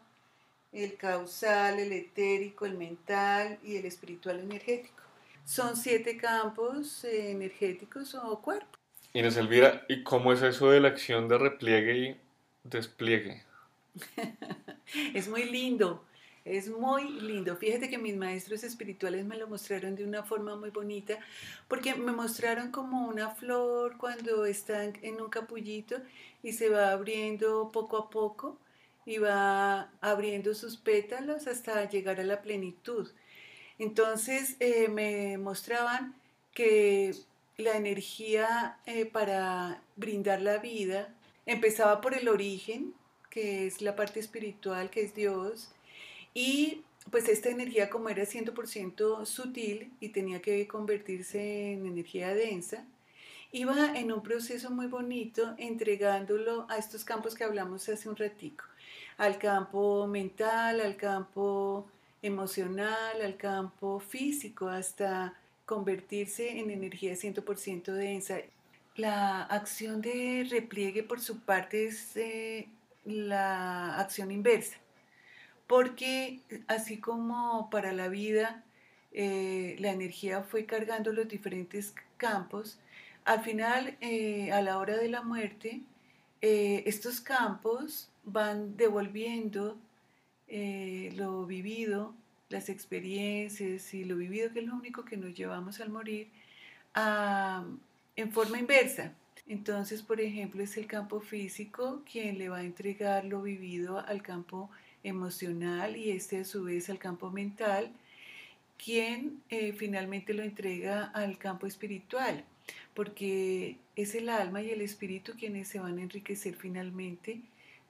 el 0.72 0.96
causal, 0.96 1.78
el 1.78 1.92
etérico, 1.92 2.66
el 2.66 2.76
mental 2.76 3.58
y 3.62 3.76
el 3.76 3.84
espiritual 3.84 4.40
energético. 4.40 5.02
Son 5.44 5.76
siete 5.76 6.16
campos 6.16 7.04
energéticos 7.04 8.14
o 8.14 8.40
cuerpos. 8.40 8.78
Inés 9.14 9.36
Elvira, 9.36 9.84
¿y 9.88 10.02
cómo 10.02 10.32
es 10.32 10.42
eso 10.42 10.70
de 10.70 10.80
la 10.80 10.88
acción 10.88 11.28
de 11.28 11.38
repliegue 11.38 11.96
y 11.96 12.16
despliegue? 12.64 13.42
es 15.14 15.28
muy 15.28 15.44
lindo. 15.44 16.04
Es 16.48 16.70
muy 16.70 17.10
lindo. 17.20 17.56
Fíjate 17.56 17.90
que 17.90 17.98
mis 17.98 18.16
maestros 18.16 18.64
espirituales 18.64 19.26
me 19.26 19.36
lo 19.36 19.48
mostraron 19.48 19.94
de 19.94 20.04
una 20.04 20.22
forma 20.22 20.56
muy 20.56 20.70
bonita, 20.70 21.18
porque 21.68 21.94
me 21.94 22.12
mostraron 22.12 22.70
como 22.70 23.06
una 23.06 23.30
flor 23.34 23.98
cuando 23.98 24.46
está 24.46 24.84
en 24.84 25.20
un 25.20 25.28
capullito 25.28 25.96
y 26.42 26.52
se 26.54 26.70
va 26.70 26.92
abriendo 26.92 27.70
poco 27.70 27.98
a 27.98 28.08
poco 28.08 28.56
y 29.04 29.18
va 29.18 29.90
abriendo 30.00 30.54
sus 30.54 30.78
pétalos 30.78 31.46
hasta 31.46 31.88
llegar 31.88 32.18
a 32.18 32.24
la 32.24 32.40
plenitud. 32.40 33.10
Entonces 33.78 34.56
eh, 34.60 34.88
me 34.88 35.36
mostraban 35.38 36.14
que 36.54 37.14
la 37.58 37.76
energía 37.76 38.78
eh, 38.86 39.04
para 39.04 39.82
brindar 39.96 40.40
la 40.40 40.58
vida 40.58 41.14
empezaba 41.44 42.00
por 42.00 42.14
el 42.14 42.28
origen, 42.28 42.94
que 43.30 43.66
es 43.66 43.82
la 43.82 43.96
parte 43.96 44.20
espiritual, 44.20 44.90
que 44.90 45.02
es 45.02 45.14
Dios, 45.14 45.70
y 46.38 46.84
pues 47.10 47.28
esta 47.28 47.48
energía 47.48 47.90
como 47.90 48.10
era 48.10 48.22
100% 48.22 49.26
sutil 49.26 49.92
y 49.98 50.10
tenía 50.10 50.40
que 50.40 50.68
convertirse 50.68 51.72
en 51.72 51.84
energía 51.84 52.32
densa, 52.32 52.84
iba 53.50 53.98
en 53.98 54.12
un 54.12 54.22
proceso 54.22 54.70
muy 54.70 54.86
bonito 54.86 55.56
entregándolo 55.58 56.64
a 56.68 56.76
estos 56.78 57.04
campos 57.04 57.34
que 57.34 57.42
hablamos 57.42 57.88
hace 57.88 58.08
un 58.08 58.14
ratico, 58.14 58.62
al 59.16 59.36
campo 59.38 60.06
mental, 60.06 60.80
al 60.80 60.96
campo 60.96 61.88
emocional, 62.22 63.20
al 63.20 63.36
campo 63.36 63.98
físico, 63.98 64.68
hasta 64.68 65.34
convertirse 65.66 66.60
en 66.60 66.70
energía 66.70 67.14
100% 67.14 67.92
densa. 67.94 68.38
La 68.94 69.42
acción 69.42 70.00
de 70.00 70.46
repliegue 70.48 71.02
por 71.02 71.20
su 71.20 71.40
parte 71.40 71.86
es 71.86 72.16
eh, 72.16 72.68
la 73.04 73.98
acción 73.98 74.30
inversa 74.30 74.78
porque 75.68 76.40
así 76.66 76.98
como 76.98 77.70
para 77.70 77.92
la 77.92 78.08
vida 78.08 78.64
eh, 79.12 79.76
la 79.78 79.92
energía 79.92 80.42
fue 80.42 80.66
cargando 80.66 81.12
los 81.12 81.28
diferentes 81.28 81.94
campos, 82.16 82.80
al 83.24 83.42
final, 83.44 83.96
eh, 84.00 84.50
a 84.52 84.62
la 84.62 84.78
hora 84.78 84.96
de 84.96 85.08
la 85.08 85.22
muerte, 85.22 85.82
eh, 86.40 86.82
estos 86.86 87.20
campos 87.20 88.10
van 88.24 88.76
devolviendo 88.76 89.78
lo 90.50 91.44
vivido, 91.44 92.14
las 92.48 92.70
experiencias 92.70 93.92
y 93.92 94.04
lo 94.04 94.16
vivido, 94.16 94.50
que 94.50 94.60
es 94.60 94.66
lo 94.66 94.74
único 94.74 95.04
que 95.04 95.18
nos 95.18 95.34
llevamos 95.34 95.78
al 95.80 95.90
morir, 95.90 96.30
en 98.16 98.32
forma 98.32 98.58
inversa. 98.58 99.12
Entonces, 99.46 100.02
por 100.02 100.22
ejemplo, 100.22 100.62
es 100.62 100.78
el 100.78 100.86
campo 100.86 101.20
físico 101.20 102.02
quien 102.10 102.38
le 102.38 102.48
va 102.48 102.58
a 102.58 102.62
entregar 102.62 103.26
lo 103.26 103.42
vivido 103.42 103.98
al 103.98 104.22
campo 104.22 104.70
emocional 105.08 105.96
y 105.96 106.10
este 106.10 106.38
a 106.38 106.44
su 106.44 106.64
vez 106.64 106.90
al 106.90 106.98
campo 106.98 107.30
mental, 107.30 107.90
quien 108.82 109.42
eh, 109.50 109.72
finalmente 109.72 110.34
lo 110.34 110.42
entrega 110.42 111.04
al 111.06 111.38
campo 111.38 111.66
espiritual, 111.66 112.44
porque 112.94 113.76
es 113.96 114.14
el 114.14 114.28
alma 114.28 114.62
y 114.62 114.70
el 114.70 114.80
espíritu 114.80 115.32
quienes 115.38 115.68
se 115.68 115.80
van 115.80 115.98
a 115.98 116.02
enriquecer 116.02 116.54
finalmente 116.54 117.40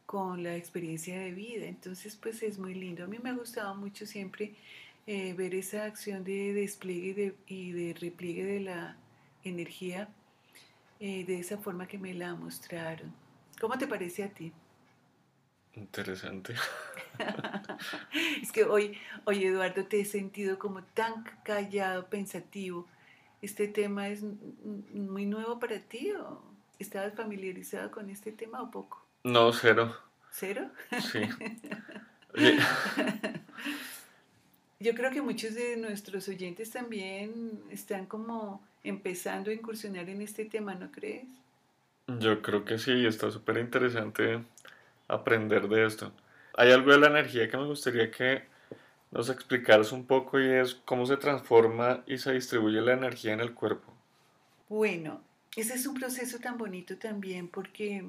con 0.06 0.42
la 0.42 0.56
experiencia 0.56 1.18
de 1.18 1.32
vida. 1.32 1.66
Entonces, 1.66 2.16
pues 2.16 2.42
es 2.42 2.58
muy 2.58 2.74
lindo. 2.74 3.04
A 3.04 3.06
mí 3.06 3.18
me 3.22 3.30
ha 3.30 3.34
gustado 3.34 3.74
mucho 3.74 4.06
siempre 4.06 4.54
eh, 5.06 5.34
ver 5.34 5.54
esa 5.54 5.84
acción 5.84 6.24
de 6.24 6.54
despliegue 6.54 7.34
y 7.46 7.72
de 7.72 7.94
repliegue 7.94 8.44
de 8.44 8.60
la 8.60 8.96
energía 9.44 10.08
eh, 11.00 11.24
de 11.24 11.38
esa 11.38 11.58
forma 11.58 11.86
que 11.86 11.98
me 11.98 12.14
la 12.14 12.34
mostraron. 12.34 13.12
¿Cómo 13.60 13.76
te 13.76 13.86
parece 13.86 14.24
a 14.24 14.30
ti? 14.30 14.52
Interesante. 15.78 16.54
es 18.42 18.50
que 18.52 18.64
hoy, 18.64 18.98
hoy, 19.24 19.44
Eduardo, 19.44 19.84
te 19.84 20.00
he 20.00 20.04
sentido 20.04 20.58
como 20.58 20.82
tan 20.82 21.24
callado, 21.44 22.06
pensativo. 22.06 22.88
¿Este 23.42 23.68
tema 23.68 24.08
es 24.08 24.24
muy 24.92 25.26
nuevo 25.26 25.60
para 25.60 25.78
ti 25.78 26.10
o 26.12 26.42
estabas 26.80 27.14
familiarizado 27.14 27.92
con 27.92 28.10
este 28.10 28.32
tema 28.32 28.60
o 28.60 28.70
poco? 28.70 29.04
No, 29.22 29.52
cero. 29.52 29.94
¿Cero? 30.32 30.68
Sí. 31.12 31.20
Yo 34.80 34.94
creo 34.94 35.10
que 35.10 35.22
muchos 35.22 35.54
de 35.54 35.76
nuestros 35.76 36.28
oyentes 36.28 36.70
también 36.70 37.62
están 37.70 38.06
como 38.06 38.64
empezando 38.82 39.50
a 39.50 39.54
incursionar 39.54 40.08
en 40.08 40.22
este 40.22 40.44
tema, 40.44 40.74
¿no 40.74 40.90
crees? 40.90 41.26
Yo 42.06 42.42
creo 42.42 42.64
que 42.64 42.78
sí, 42.78 43.06
está 43.06 43.30
súper 43.30 43.58
interesante 43.58 44.40
aprender 45.08 45.68
de 45.68 45.86
esto. 45.86 46.12
Hay 46.56 46.70
algo 46.70 46.92
de 46.92 46.98
la 46.98 47.08
energía 47.08 47.48
que 47.48 47.56
me 47.56 47.66
gustaría 47.66 48.10
que 48.10 48.42
nos 49.10 49.30
explicaras 49.30 49.92
un 49.92 50.06
poco 50.06 50.38
y 50.38 50.46
es 50.48 50.74
cómo 50.74 51.06
se 51.06 51.16
transforma 51.16 52.02
y 52.06 52.18
se 52.18 52.32
distribuye 52.32 52.80
la 52.80 52.92
energía 52.92 53.32
en 53.32 53.40
el 53.40 53.54
cuerpo. 53.54 53.92
Bueno, 54.68 55.22
ese 55.56 55.74
es 55.74 55.86
un 55.86 55.94
proceso 55.94 56.38
tan 56.38 56.58
bonito 56.58 56.98
también 56.98 57.48
porque 57.48 58.04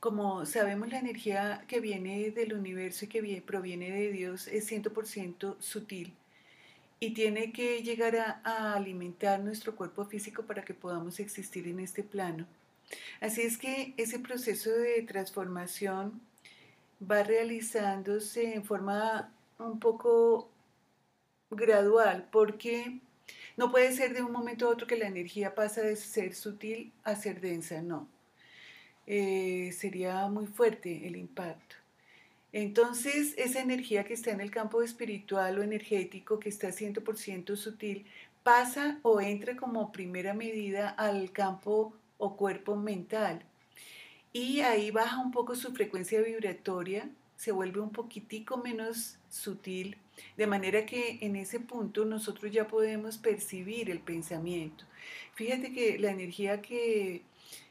como 0.00 0.46
sabemos 0.46 0.88
la 0.88 0.98
energía 0.98 1.64
que 1.68 1.80
viene 1.80 2.30
del 2.30 2.54
universo 2.54 3.04
y 3.04 3.08
que 3.08 3.42
proviene 3.46 3.90
de 3.90 4.10
Dios 4.10 4.48
es 4.48 4.70
100% 4.70 5.56
sutil 5.60 6.14
y 6.98 7.14
tiene 7.14 7.52
que 7.52 7.82
llegar 7.82 8.16
a, 8.16 8.40
a, 8.42 8.74
alimentar 8.74 9.40
nuestro 9.40 9.76
cuerpo 9.76 10.04
físico 10.04 10.44
para 10.44 10.64
que 10.64 10.72
podamos 10.74 11.20
existir 11.20 11.68
en 11.68 11.80
este 11.80 12.02
plano. 12.02 12.46
Así 13.20 13.42
es 13.42 13.58
que 13.58 13.94
ese 13.96 14.18
proceso 14.18 14.70
de 14.70 15.02
transformación 15.02 16.20
va 17.00 17.22
realizándose 17.22 18.54
en 18.54 18.64
forma 18.64 19.32
un 19.58 19.78
poco 19.78 20.50
gradual, 21.50 22.28
porque 22.30 23.00
no 23.56 23.70
puede 23.70 23.92
ser 23.92 24.14
de 24.14 24.22
un 24.22 24.32
momento 24.32 24.66
a 24.66 24.70
otro 24.70 24.86
que 24.86 24.96
la 24.96 25.06
energía 25.06 25.54
pasa 25.54 25.82
de 25.82 25.96
ser 25.96 26.34
sutil 26.34 26.92
a 27.04 27.14
ser 27.16 27.40
densa, 27.40 27.82
no. 27.82 28.08
Eh, 29.06 29.72
sería 29.76 30.28
muy 30.28 30.46
fuerte 30.46 31.06
el 31.06 31.16
impacto. 31.16 31.76
Entonces, 32.52 33.34
esa 33.38 33.60
energía 33.60 34.04
que 34.04 34.14
está 34.14 34.30
en 34.30 34.40
el 34.40 34.50
campo 34.50 34.82
espiritual 34.82 35.58
o 35.58 35.62
energético, 35.62 36.38
que 36.38 36.50
está 36.50 36.68
100% 36.68 37.56
sutil, 37.56 38.06
pasa 38.42 38.98
o 39.02 39.20
entra 39.20 39.56
como 39.56 39.92
primera 39.92 40.34
medida 40.34 40.90
al 40.90 41.32
campo 41.32 41.94
o 42.22 42.36
cuerpo 42.36 42.76
mental. 42.76 43.42
Y 44.32 44.60
ahí 44.60 44.92
baja 44.92 45.18
un 45.18 45.32
poco 45.32 45.56
su 45.56 45.72
frecuencia 45.72 46.20
vibratoria, 46.22 47.10
se 47.36 47.50
vuelve 47.50 47.80
un 47.80 47.90
poquitico 47.90 48.58
menos 48.58 49.18
sutil, 49.28 49.96
de 50.36 50.46
manera 50.46 50.86
que 50.86 51.18
en 51.22 51.34
ese 51.34 51.58
punto 51.58 52.04
nosotros 52.04 52.52
ya 52.52 52.68
podemos 52.68 53.18
percibir 53.18 53.90
el 53.90 53.98
pensamiento. 53.98 54.84
Fíjate 55.34 55.72
que 55.72 55.98
la 55.98 56.12
energía 56.12 56.62
que, 56.62 57.22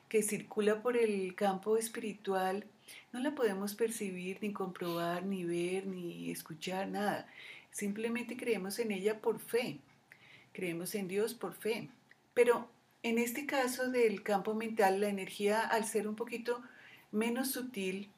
que 0.10 0.22
circula 0.22 0.81
por 0.81 0.98
el 0.98 1.34
campo 1.36 1.77
espiritual 1.77 2.65
no 3.13 3.22
la 3.22 3.34
podemos 3.34 3.74
percibir, 3.74 4.39
ni 4.41 4.51
comprobar, 4.51 5.25
ni 5.25 5.46
ver, 5.46 5.88
ni 5.88 6.29
escuchar, 6.29 6.89
nada. 6.89 7.25
Simplemente 7.72 8.36
creemos 8.36 8.79
en 8.79 8.91
ella 8.91 9.22
por 9.22 9.39
fe. 9.39 9.79
Creemos 10.51 10.93
en 10.93 11.08
Dios 11.08 11.34
por 11.34 11.53
fe. 11.53 11.88
Pero 12.34 12.67
en 13.03 13.17
este 13.17 13.46
caso 13.46 13.89
del 13.89 14.24
campo 14.24 14.53
mental, 14.53 15.01
la 15.01 15.10
energía, 15.10 15.62
al 15.62 15.86
ser 15.86 16.08
un 16.08 16.15
poquito 16.15 16.62
menos 17.12 17.51
sutil, 17.51 18.10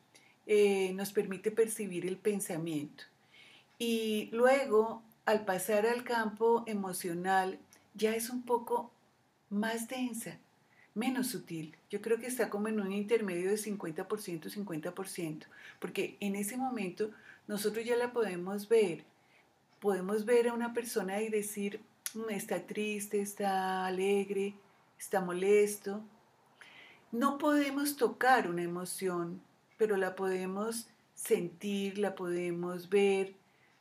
eh, 0.46 0.92
nos 0.94 1.14
permite 1.14 1.52
percibir 1.52 2.06
el 2.06 2.18
pensamiento. 2.18 3.06
Y 3.80 4.30
luego, 4.32 5.02
al 5.26 5.46
pasar 5.46 5.86
al 5.86 6.04
campo 6.04 6.64
emocional, 6.68 7.60
ya 7.94 8.16
es 8.16 8.30
un 8.30 8.44
poco 8.44 8.92
más 9.50 9.88
densa, 9.88 10.38
menos 10.96 11.28
sutil. 11.28 11.76
Yo 11.90 12.02
creo 12.02 12.20
que 12.20 12.28
está 12.28 12.50
como 12.50 12.68
en 12.68 12.80
un 12.80 12.92
intermedio 12.92 13.50
de 13.50 13.58
50%, 13.58 14.50
50%, 14.50 15.46
porque 15.80 16.18
en 16.20 16.36
ese 16.36 16.58
momento 16.58 17.12
nosotros 17.48 17.86
ya 17.86 17.96
la 17.96 18.12
podemos 18.12 18.68
ver. 18.68 19.04
Podemos 19.80 20.26
ver 20.26 20.50
a 20.50 20.54
una 20.54 20.74
persona 20.74 21.22
y 21.22 21.30
decir, 21.30 21.82
mm, 22.14 22.30
está 22.30 22.66
triste, 22.66 23.22
está 23.22 23.86
alegre, 23.86 24.56
está 25.04 25.20
molesto. 25.20 26.02
No 27.12 27.38
podemos 27.38 27.98
tocar 27.98 28.50
una 28.50 28.64
emoción, 28.64 29.42
pero 29.78 29.98
la 29.98 30.16
podemos 30.16 30.88
sentir, 31.14 31.98
la 31.98 32.16
podemos 32.16 32.90
ver, 32.90 33.36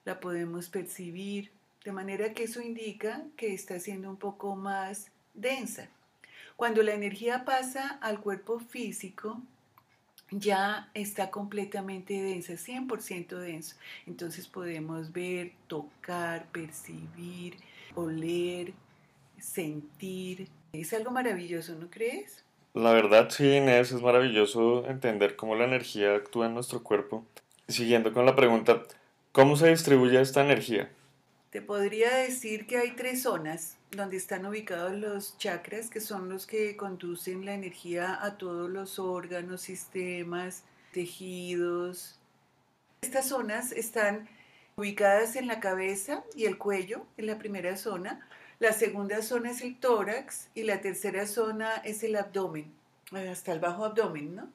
la 0.04 0.18
podemos 0.18 0.68
percibir, 0.68 1.52
de 1.84 1.92
manera 1.92 2.34
que 2.34 2.44
eso 2.44 2.60
indica 2.60 3.24
que 3.36 3.54
está 3.54 3.78
siendo 3.78 4.10
un 4.10 4.16
poco 4.16 4.56
más 4.56 5.10
densa. 5.32 5.88
Cuando 6.56 6.82
la 6.82 6.92
energía 6.92 7.44
pasa 7.44 7.98
al 8.02 8.20
cuerpo 8.20 8.58
físico, 8.58 9.40
ya 10.30 10.90
está 10.92 11.30
completamente 11.30 12.20
densa, 12.20 12.54
100% 12.54 13.38
denso. 13.38 13.76
Entonces 14.06 14.48
podemos 14.48 15.12
ver, 15.12 15.52
tocar, 15.68 16.46
percibir, 16.50 17.56
oler, 17.94 18.74
sentir. 19.38 20.48
Es 20.72 20.92
algo 20.92 21.10
maravilloso, 21.10 21.74
¿no 21.74 21.90
crees? 21.90 22.44
La 22.74 22.92
verdad, 22.92 23.28
sí, 23.30 23.56
Inés, 23.56 23.92
es 23.92 24.00
maravilloso 24.00 24.86
entender 24.86 25.36
cómo 25.36 25.54
la 25.54 25.64
energía 25.64 26.14
actúa 26.14 26.46
en 26.46 26.54
nuestro 26.54 26.82
cuerpo. 26.82 27.26
Siguiendo 27.68 28.12
con 28.12 28.24
la 28.24 28.34
pregunta, 28.34 28.82
¿Cómo 29.32 29.56
se 29.56 29.70
distribuye 29.70 30.20
esta 30.20 30.42
energía? 30.42 30.90
Te 31.48 31.62
podría 31.62 32.14
decir 32.16 32.66
que 32.66 32.76
hay 32.76 32.90
tres 32.90 33.22
zonas 33.22 33.78
donde 33.90 34.18
están 34.18 34.44
ubicados 34.44 34.92
los 34.92 35.38
chakras, 35.38 35.88
que 35.88 36.00
son 36.02 36.28
los 36.28 36.46
que 36.46 36.76
conducen 36.76 37.46
la 37.46 37.54
energía 37.54 38.22
a 38.22 38.36
todos 38.36 38.68
los 38.68 38.98
órganos, 38.98 39.62
sistemas, 39.62 40.64
tejidos. 40.92 42.20
Estas 43.00 43.26
zonas 43.26 43.72
están 43.72 44.28
ubicadas 44.76 45.34
en 45.36 45.46
la 45.46 45.60
cabeza 45.60 46.24
y 46.36 46.44
el 46.44 46.58
cuello, 46.58 47.06
en 47.16 47.26
la 47.26 47.38
primera 47.38 47.78
zona. 47.78 48.28
La 48.62 48.72
segunda 48.72 49.22
zona 49.22 49.50
es 49.50 49.60
el 49.62 49.74
tórax 49.74 50.46
y 50.54 50.62
la 50.62 50.80
tercera 50.80 51.26
zona 51.26 51.78
es 51.78 52.04
el 52.04 52.14
abdomen, 52.14 52.72
hasta 53.10 53.50
el 53.50 53.58
bajo 53.58 53.84
abdomen, 53.84 54.36
¿no? 54.36 54.48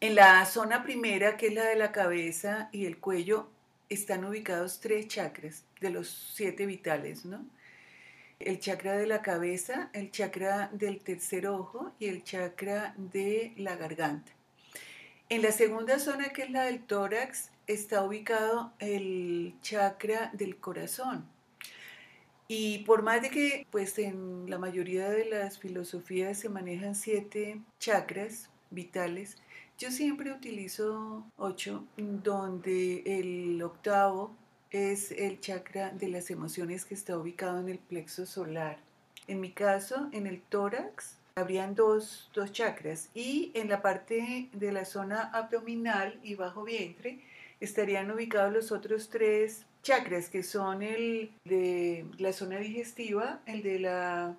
En 0.00 0.14
la 0.14 0.46
zona 0.46 0.82
primera, 0.82 1.36
que 1.36 1.48
es 1.48 1.52
la 1.52 1.66
de 1.66 1.76
la 1.76 1.92
cabeza 1.92 2.70
y 2.72 2.86
el 2.86 2.96
cuello, 2.96 3.48
están 3.90 4.24
ubicados 4.24 4.80
tres 4.80 5.08
chakras 5.08 5.64
de 5.78 5.90
los 5.90 6.32
siete 6.34 6.64
vitales, 6.64 7.26
¿no? 7.26 7.44
El 8.38 8.60
chakra 8.60 8.96
de 8.96 9.06
la 9.06 9.20
cabeza, 9.20 9.90
el 9.92 10.10
chakra 10.10 10.70
del 10.72 11.00
tercer 11.00 11.46
ojo 11.46 11.92
y 11.98 12.06
el 12.06 12.24
chakra 12.24 12.94
de 12.96 13.52
la 13.58 13.76
garganta. 13.76 14.32
En 15.28 15.42
la 15.42 15.52
segunda 15.52 15.98
zona, 15.98 16.30
que 16.30 16.44
es 16.44 16.50
la 16.50 16.62
del 16.62 16.82
tórax, 16.82 17.50
está 17.66 18.02
ubicado 18.04 18.72
el 18.78 19.52
chakra 19.60 20.30
del 20.32 20.56
corazón. 20.56 21.28
Y 22.52 22.78
por 22.78 23.04
más 23.04 23.22
de 23.22 23.30
que, 23.30 23.64
pues 23.70 23.96
en 24.00 24.50
la 24.50 24.58
mayoría 24.58 25.08
de 25.08 25.24
las 25.24 25.60
filosofías 25.60 26.36
se 26.36 26.48
manejan 26.48 26.96
siete 26.96 27.60
chakras 27.78 28.50
vitales, 28.70 29.36
yo 29.78 29.92
siempre 29.92 30.32
utilizo 30.32 31.24
ocho, 31.36 31.84
donde 31.96 33.04
el 33.06 33.62
octavo 33.62 34.34
es 34.72 35.12
el 35.12 35.38
chakra 35.38 35.90
de 35.90 36.08
las 36.08 36.28
emociones 36.32 36.84
que 36.84 36.94
está 36.94 37.16
ubicado 37.16 37.60
en 37.60 37.68
el 37.68 37.78
plexo 37.78 38.26
solar. 38.26 38.78
En 39.28 39.40
mi 39.40 39.52
caso, 39.52 40.08
en 40.10 40.26
el 40.26 40.42
tórax, 40.42 41.18
habrían 41.36 41.76
dos, 41.76 42.32
dos 42.34 42.50
chakras 42.50 43.10
y 43.14 43.52
en 43.54 43.68
la 43.68 43.80
parte 43.80 44.48
de 44.52 44.72
la 44.72 44.86
zona 44.86 45.30
abdominal 45.32 46.18
y 46.24 46.34
bajo 46.34 46.64
vientre 46.64 47.20
estarían 47.60 48.10
ubicados 48.10 48.52
los 48.52 48.72
otros 48.72 49.08
tres 49.08 49.66
chakras 49.82 50.28
que 50.28 50.42
son 50.42 50.82
el 50.82 51.32
de 51.44 52.04
la 52.18 52.32
zona 52.32 52.58
digestiva, 52.58 53.40
el 53.46 53.62
de 53.62 53.78
la 53.78 54.36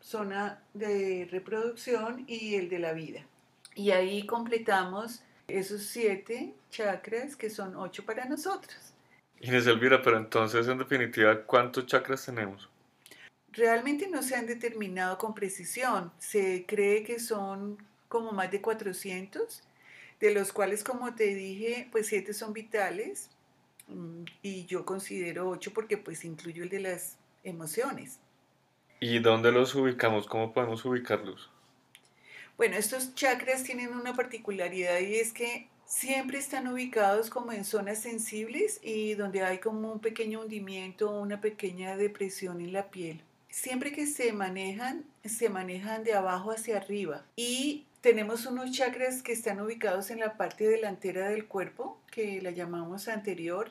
zona 0.00 0.62
de 0.74 1.28
reproducción 1.30 2.24
y 2.26 2.56
el 2.56 2.68
de 2.68 2.78
la 2.78 2.92
vida. 2.92 3.24
Y 3.74 3.90
ahí 3.90 4.26
completamos 4.26 5.22
esos 5.48 5.82
siete 5.82 6.54
chakras 6.70 7.36
que 7.36 7.50
son 7.50 7.76
ocho 7.76 8.04
para 8.04 8.24
nosotros. 8.24 8.94
Inés 9.40 9.66
Elvira, 9.66 10.02
pero 10.02 10.18
entonces 10.18 10.68
en 10.68 10.78
definitiva, 10.78 11.44
¿cuántos 11.44 11.86
chakras 11.86 12.24
tenemos? 12.24 12.68
Realmente 13.52 14.08
no 14.08 14.22
se 14.22 14.36
han 14.36 14.46
determinado 14.46 15.18
con 15.18 15.34
precisión. 15.34 16.12
Se 16.18 16.64
cree 16.66 17.02
que 17.02 17.20
son 17.20 17.76
como 18.08 18.32
más 18.32 18.50
de 18.50 18.60
400, 18.60 19.62
de 20.20 20.34
los 20.34 20.52
cuales, 20.52 20.84
como 20.84 21.14
te 21.14 21.34
dije, 21.34 21.88
pues 21.90 22.06
siete 22.06 22.32
son 22.34 22.52
vitales 22.52 23.30
y 24.42 24.66
yo 24.66 24.84
considero 24.84 25.48
ocho 25.48 25.72
porque 25.72 25.96
pues 25.98 26.24
incluyo 26.24 26.64
el 26.64 26.68
de 26.68 26.80
las 26.80 27.16
emociones. 27.44 28.18
¿Y 29.00 29.18
dónde 29.18 29.50
los 29.50 29.74
ubicamos? 29.74 30.26
¿Cómo 30.26 30.52
podemos 30.52 30.84
ubicarlos? 30.84 31.50
Bueno, 32.56 32.76
estos 32.76 33.14
chakras 33.14 33.64
tienen 33.64 33.92
una 33.94 34.14
particularidad 34.14 35.00
y 35.00 35.16
es 35.16 35.32
que 35.32 35.68
siempre 35.84 36.38
están 36.38 36.68
ubicados 36.68 37.28
como 37.28 37.52
en 37.52 37.64
zonas 37.64 38.00
sensibles 38.00 38.78
y 38.82 39.14
donde 39.14 39.42
hay 39.42 39.58
como 39.58 39.92
un 39.92 40.00
pequeño 40.00 40.40
hundimiento 40.40 41.10
o 41.10 41.20
una 41.20 41.40
pequeña 41.40 41.96
depresión 41.96 42.60
en 42.60 42.72
la 42.72 42.90
piel. 42.90 43.22
siempre 43.50 43.92
que 43.92 44.06
se 44.06 44.32
manejan, 44.32 45.04
se 45.24 45.50
manejan 45.50 46.04
de 46.04 46.14
abajo 46.14 46.52
hacia 46.52 46.78
arriba. 46.78 47.24
Y 47.36 47.84
tenemos 48.02 48.46
unos 48.46 48.72
chakras 48.72 49.22
que 49.22 49.32
están 49.32 49.60
ubicados 49.60 50.10
en 50.10 50.18
la 50.18 50.36
parte 50.36 50.68
delantera 50.68 51.28
del 51.28 51.46
cuerpo, 51.46 51.98
que 52.10 52.42
la 52.42 52.50
llamamos 52.50 53.06
anterior, 53.08 53.70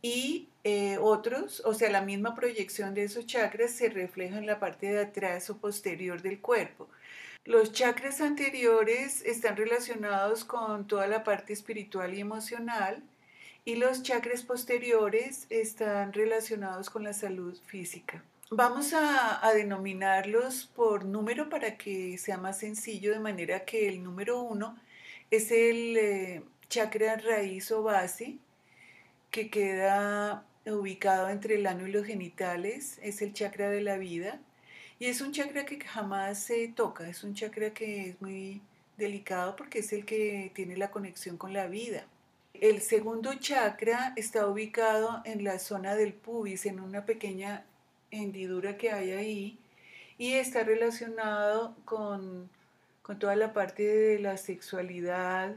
y 0.00 0.48
eh, 0.64 0.96
otros, 0.98 1.62
o 1.66 1.74
sea, 1.74 1.90
la 1.90 2.00
misma 2.00 2.34
proyección 2.34 2.94
de 2.94 3.04
esos 3.04 3.26
chakras 3.26 3.72
se 3.72 3.90
refleja 3.90 4.38
en 4.38 4.46
la 4.46 4.58
parte 4.58 4.86
de 4.86 5.00
atrás 5.00 5.50
o 5.50 5.58
posterior 5.58 6.22
del 6.22 6.40
cuerpo. 6.40 6.88
Los 7.44 7.72
chakras 7.72 8.20
anteriores 8.22 9.22
están 9.22 9.56
relacionados 9.56 10.44
con 10.44 10.86
toda 10.86 11.06
la 11.06 11.22
parte 11.22 11.52
espiritual 11.52 12.14
y 12.14 12.20
emocional 12.20 13.02
y 13.64 13.76
los 13.76 14.02
chakras 14.02 14.42
posteriores 14.44 15.46
están 15.50 16.12
relacionados 16.14 16.88
con 16.88 17.04
la 17.04 17.12
salud 17.12 17.58
física. 17.66 18.22
Vamos 18.50 18.94
a, 18.94 19.42
denominarlos 19.54 20.64
por 20.74 21.04
número 21.04 21.50
para 21.50 21.76
que 21.76 22.16
sea 22.16 22.38
más 22.38 22.58
sencillo, 22.58 23.12
de 23.12 23.20
manera 23.20 23.66
que 23.66 23.88
el 23.88 24.02
número 24.02 24.40
uno 24.40 24.78
es 25.30 25.50
el 25.50 25.96
eh, 25.98 26.42
chakra 26.70 27.16
raíz 27.16 27.70
o 27.72 27.82
base, 27.82 28.38
que 29.30 29.50
queda 29.50 30.46
ubicado 30.66 31.28
entre 31.28 31.56
el 31.56 31.66
ano 31.66 31.86
y 31.86 31.92
los 31.92 32.06
genitales, 32.06 32.98
es 33.02 33.20
el 33.20 33.34
chakra 33.34 33.68
de 33.68 33.82
la 33.82 33.98
vida, 33.98 34.40
y 34.98 35.06
es 35.06 35.20
un 35.20 35.32
chakra 35.32 35.66
que 35.66 35.78
jamás 35.80 36.38
se 36.42 36.68
toca, 36.68 37.06
es 37.08 37.24
un 37.24 37.34
chakra 37.34 37.74
que 37.74 38.10
es 38.10 38.22
muy 38.22 38.62
delicado 38.96 39.56
porque 39.56 39.80
es 39.80 39.92
el 39.92 40.06
que 40.06 40.52
tiene 40.54 40.76
la 40.78 40.90
conexión 40.90 41.36
con 41.36 41.52
la 41.52 41.66
vida. 41.66 42.06
El 42.54 42.80
segundo 42.80 43.34
chakra 43.34 44.14
está 44.16 44.46
ubicado 44.46 45.20
en 45.26 45.44
la 45.44 45.58
zona 45.58 45.94
del 45.96 46.14
pubis, 46.14 46.64
en 46.66 46.80
una 46.80 47.04
pequeña 47.04 47.64
hendidura 48.10 48.76
que 48.76 48.90
hay 48.90 49.10
ahí 49.12 49.58
y 50.18 50.34
está 50.34 50.64
relacionado 50.64 51.76
con, 51.84 52.50
toda 53.18 53.36
la 53.36 53.54
parte 53.54 53.84
de 53.84 54.18
la 54.18 54.36
sexualidad, 54.36 55.56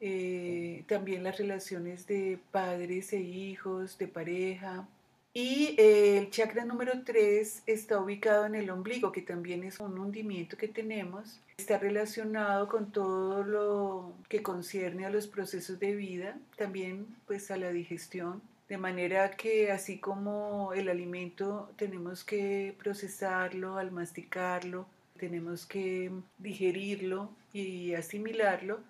eh, 0.00 0.84
también 0.86 1.22
las 1.24 1.38
relaciones 1.38 2.06
de 2.06 2.38
padres 2.50 3.12
e 3.14 3.20
hijos, 3.20 3.96
de 3.96 4.08
pareja. 4.08 4.86
Y 5.32 5.74
eh, 5.78 6.18
el 6.18 6.30
chakra 6.30 6.64
número 6.64 7.02
3 7.04 7.62
está 7.66 7.98
ubicado 7.98 8.44
en 8.46 8.54
el 8.54 8.68
ombligo, 8.70 9.12
que 9.12 9.22
también 9.22 9.64
es 9.64 9.80
un 9.80 9.98
hundimiento 9.98 10.56
que 10.56 10.68
tenemos. 10.68 11.40
Está 11.56 11.78
relacionado 11.78 12.68
con 12.68 12.92
todo 12.92 13.42
lo 13.42 14.12
que 14.28 14.42
concierne 14.42 15.06
a 15.06 15.10
los 15.10 15.26
procesos 15.26 15.78
de 15.80 15.94
vida, 15.94 16.36
también 16.56 17.06
pues 17.26 17.50
a 17.50 17.56
la 17.56 17.70
digestión, 17.70 18.42
de 18.68 18.78
manera 18.78 19.30
que 19.32 19.70
así 19.70 19.98
como 19.98 20.72
el 20.72 20.88
alimento 20.88 21.70
tenemos 21.76 22.24
que 22.24 22.74
procesarlo 22.78 23.76
al 23.76 23.90
masticarlo, 23.90 24.86
tenemos 25.18 25.66
que 25.66 26.10
digerirlo 26.38 27.30
y 27.52 27.94
asimilarlo, 27.94 28.80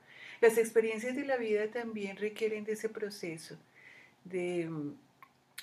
las 0.40 0.58
experiencias 0.58 1.16
de 1.16 1.24
la 1.24 1.36
vida 1.36 1.68
también 1.68 2.16
requieren 2.16 2.64
de 2.64 2.72
ese 2.72 2.88
proceso, 2.88 3.56
de 4.24 4.70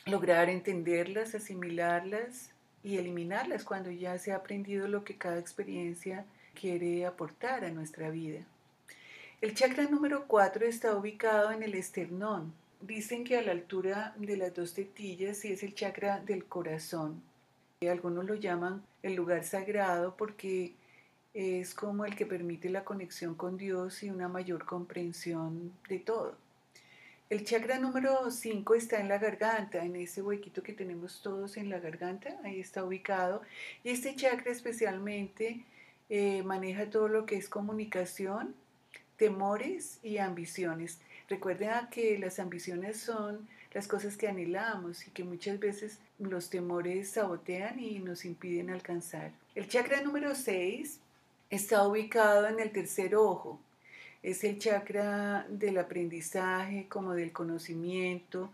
lograr 0.06 0.50
entenderlas, 0.50 1.36
asimilarlas 1.36 2.52
y 2.84 2.98
eliminarlas 2.98 3.64
cuando 3.64 3.92
ya 3.92 4.18
se 4.18 4.32
ha 4.32 4.38
aprendido 4.38 4.88
lo 4.88 5.04
que 5.04 5.18
cada 5.18 5.40
experiencia 5.40 6.26
quiere 6.60 7.06
aportar 7.06 7.64
a 7.64 7.72
nuestra 7.72 8.10
vida. 8.10 8.42
El 9.40 9.56
chakra 9.56 9.84
número 9.86 10.26
4 10.28 10.66
está 10.66 10.96
ubicado 10.96 11.52
en 11.52 11.64
el 11.64 11.76
esternón, 11.76 12.54
Dicen 12.82 13.24
que 13.24 13.38
a 13.38 13.44
la 13.44 13.52
altura 13.52 14.16
de 14.18 14.38
las 14.38 14.56
dos 14.56 14.74
tetillas 14.74 15.46
es 15.46 15.62
el 15.62 15.76
chakra 15.76 16.20
del 16.20 16.46
corazón. 16.46 17.22
Algunos 17.82 18.26
lo 18.26 18.34
llaman 18.34 18.84
el 19.04 19.14
lugar 19.14 19.44
sagrado 19.44 20.16
porque 20.18 20.74
es 21.34 21.76
como 21.76 22.06
el 22.06 22.16
que 22.16 22.26
permite 22.26 22.70
la 22.70 22.84
conexión 22.84 23.36
con 23.36 23.56
Dios 23.58 24.02
y 24.02 24.10
una 24.10 24.28
mayor 24.28 24.66
comprensión 24.66 25.72
de 25.88 26.00
todo. 26.00 26.36
El 27.30 27.46
chakra 27.46 27.78
número 27.78 28.32
5 28.32 28.74
está 28.74 29.00
en 29.00 29.08
la 29.08 29.20
garganta, 29.20 29.86
en 29.86 29.96
ese 29.96 30.24
huequito 30.24 30.64
que 30.64 30.74
tenemos 30.74 31.22
todos 31.22 31.58
en 31.58 31.70
la 31.70 31.80
garganta, 31.80 32.38
ahí 32.44 32.60
está 32.60 32.84
ubicado. 32.84 33.44
Y 33.84 33.92
este 33.92 34.16
chakra 34.16 34.52
especialmente 34.52 35.64
eh, 36.10 36.42
maneja 36.44 36.90
todo 36.90 37.08
lo 37.08 37.26
que 37.26 37.38
es 37.38 37.48
comunicación, 37.48 38.56
temores 39.18 40.00
y 40.02 40.18
ambiciones. 40.18 41.00
Recuerden 41.32 41.88
que 41.90 42.20
las 42.20 42.40
ambiciones 42.40 42.98
son 42.98 43.48
las 43.74 43.88
cosas 43.88 44.18
que 44.18 44.28
anhelamos 44.28 45.08
y 45.08 45.12
que 45.12 45.24
muchas 45.24 45.58
veces 45.62 45.98
los 46.20 46.50
temores 46.50 47.12
sabotean 47.12 47.80
y 47.80 48.00
nos 48.00 48.26
impiden 48.26 48.70
alcanzar. 48.70 49.32
El 49.56 49.70
chakra 49.70 50.02
número 50.02 50.36
6 50.36 51.00
está 51.50 51.88
ubicado 51.88 52.50
en 52.50 52.60
el 52.60 52.74
tercer 52.74 53.16
ojo. 53.16 53.62
Es 54.22 54.44
el 54.44 54.60
chakra 54.60 55.46
del 55.48 55.78
aprendizaje, 55.78 56.88
como 56.90 57.14
del 57.14 57.32
conocimiento, 57.32 58.52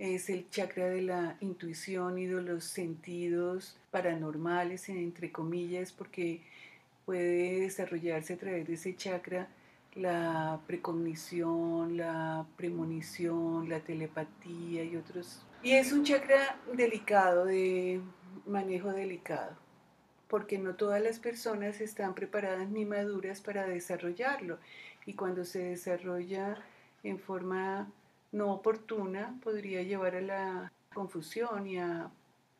es 0.00 0.28
el 0.28 0.50
chakra 0.50 0.88
de 0.88 1.02
la 1.02 1.36
intuición 1.40 2.18
y 2.18 2.26
de 2.26 2.42
los 2.42 2.64
sentidos 2.64 3.76
paranormales, 3.92 4.88
entre 4.88 5.30
comillas, 5.30 5.92
porque 5.92 6.40
puede 7.04 7.60
desarrollarse 7.60 8.32
a 8.32 8.36
través 8.36 8.66
de 8.66 8.74
ese 8.74 8.96
chakra 8.96 9.46
la 9.96 10.60
precognición, 10.66 11.96
la 11.96 12.46
premonición, 12.56 13.68
la 13.68 13.80
telepatía 13.80 14.84
y 14.84 14.96
otros. 14.96 15.42
Y 15.62 15.72
es 15.72 15.92
un 15.92 16.04
chakra 16.04 16.60
delicado, 16.72 17.46
de 17.46 18.00
manejo 18.46 18.92
delicado, 18.92 19.56
porque 20.28 20.58
no 20.58 20.74
todas 20.74 21.02
las 21.02 21.18
personas 21.18 21.80
están 21.80 22.14
preparadas 22.14 22.68
ni 22.68 22.84
maduras 22.84 23.40
para 23.40 23.66
desarrollarlo. 23.66 24.58
Y 25.06 25.14
cuando 25.14 25.44
se 25.44 25.60
desarrolla 25.60 26.58
en 27.02 27.18
forma 27.18 27.90
no 28.32 28.52
oportuna, 28.52 29.34
podría 29.42 29.82
llevar 29.82 30.16
a 30.16 30.20
la 30.20 30.72
confusión 30.92 31.66
y 31.66 31.78
a, 31.78 32.10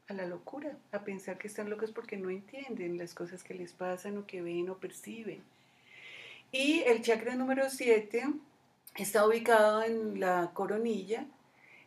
a 0.08 0.12
la 0.14 0.26
locura, 0.26 0.76
a 0.92 1.00
pensar 1.00 1.36
que 1.36 1.48
están 1.48 1.68
locos 1.68 1.92
porque 1.92 2.16
no 2.16 2.30
entienden 2.30 2.96
las 2.96 3.14
cosas 3.14 3.42
que 3.42 3.54
les 3.54 3.72
pasan 3.72 4.16
o 4.16 4.26
que 4.26 4.40
ven 4.40 4.70
o 4.70 4.78
perciben. 4.78 5.42
Y 6.52 6.82
el 6.86 7.02
chakra 7.02 7.34
número 7.34 7.68
7 7.68 8.24
está 8.96 9.26
ubicado 9.26 9.82
en 9.82 10.20
la 10.20 10.50
coronilla, 10.54 11.26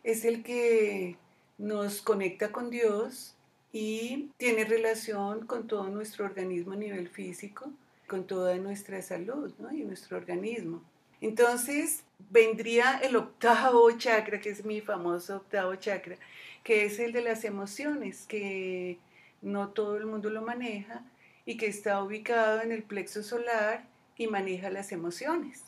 es 0.04 0.24
el 0.24 0.42
que 0.42 1.16
nos 1.58 2.02
conecta 2.02 2.52
con 2.52 2.70
Dios 2.70 3.34
y 3.72 4.30
tiene 4.36 4.64
relación 4.64 5.46
con 5.46 5.66
todo 5.66 5.88
nuestro 5.88 6.24
organismo 6.24 6.72
a 6.72 6.76
nivel 6.76 7.08
físico, 7.08 7.70
con 8.06 8.26
toda 8.26 8.56
nuestra 8.56 9.02
salud 9.02 9.52
y 9.72 9.82
nuestro 9.82 10.18
organismo. 10.18 10.82
Entonces 11.20 12.02
vendría 12.30 12.98
el 13.02 13.16
octavo 13.16 13.90
chakra, 13.92 14.40
que 14.40 14.50
es 14.50 14.64
mi 14.64 14.80
famoso 14.80 15.36
octavo 15.36 15.74
chakra, 15.76 16.16
que 16.64 16.84
es 16.84 16.98
el 16.98 17.12
de 17.12 17.22
las 17.22 17.44
emociones, 17.44 18.26
que 18.26 18.98
no 19.42 19.68
todo 19.68 19.96
el 19.96 20.06
mundo 20.06 20.30
lo 20.30 20.42
maneja 20.42 21.02
y 21.46 21.56
que 21.56 21.66
está 21.66 22.02
ubicado 22.02 22.62
en 22.62 22.72
el 22.72 22.82
plexo 22.82 23.22
solar 23.22 23.84
y 24.20 24.26
maneja 24.26 24.68
las 24.68 24.92
emociones. 24.92 25.64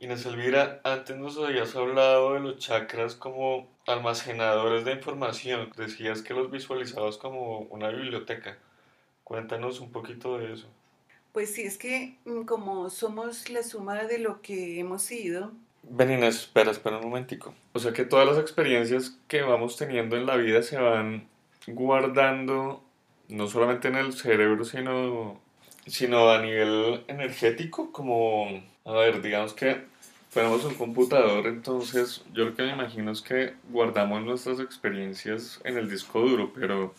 Inés 0.00 0.26
Elvira, 0.26 0.80
antes 0.82 1.16
nos 1.16 1.38
habías 1.38 1.76
hablado 1.76 2.34
de 2.34 2.40
los 2.40 2.58
chakras 2.58 3.14
como 3.14 3.68
almacenadores 3.86 4.84
de 4.84 4.94
información. 4.94 5.70
Decías 5.76 6.20
que 6.20 6.34
los 6.34 6.50
visualizabas 6.50 7.18
como 7.18 7.60
una 7.70 7.90
biblioteca. 7.90 8.58
Cuéntanos 9.22 9.78
un 9.78 9.92
poquito 9.92 10.38
de 10.38 10.54
eso. 10.54 10.66
Pues 11.30 11.54
sí, 11.54 11.62
es 11.62 11.78
que 11.78 12.16
mm, 12.24 12.42
como 12.42 12.90
somos 12.90 13.48
la 13.48 13.62
suma 13.62 14.02
de 14.02 14.18
lo 14.18 14.42
que 14.42 14.80
hemos 14.80 15.02
sido. 15.02 15.52
Ven 15.84 16.10
Inés, 16.10 16.40
espera, 16.40 16.72
espera 16.72 16.98
un 16.98 17.04
momentico. 17.04 17.54
O 17.74 17.78
sea 17.78 17.92
que 17.92 18.04
todas 18.04 18.26
las 18.26 18.38
experiencias 18.38 19.16
que 19.28 19.42
vamos 19.42 19.76
teniendo 19.76 20.16
en 20.16 20.26
la 20.26 20.34
vida 20.34 20.62
se 20.62 20.78
van 20.78 21.28
guardando 21.68 22.82
no 23.28 23.46
solamente 23.46 23.86
en 23.86 23.94
el 23.94 24.12
cerebro, 24.12 24.64
sino 24.64 25.40
sino 25.86 26.30
a 26.30 26.40
nivel 26.40 27.04
energético, 27.08 27.92
como, 27.92 28.62
a 28.84 28.92
ver, 28.92 29.22
digamos 29.22 29.54
que 29.54 29.84
fuéramos 30.30 30.64
un 30.64 30.74
computador, 30.74 31.46
entonces 31.46 32.24
yo 32.32 32.46
lo 32.46 32.54
que 32.56 32.62
me 32.62 32.72
imagino 32.72 33.12
es 33.12 33.22
que 33.22 33.54
guardamos 33.70 34.22
nuestras 34.24 34.58
experiencias 34.58 35.60
en 35.64 35.78
el 35.78 35.88
disco 35.88 36.20
duro, 36.20 36.52
pero 36.52 36.92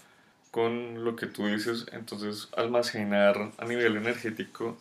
con 0.52 1.04
lo 1.04 1.18
que 1.18 1.26
tú 1.26 1.48
dices, 1.48 1.86
entonces 1.92 2.48
almacenar 2.56 3.52
a 3.58 3.66
nivel 3.66 3.98
energético, 3.98 4.78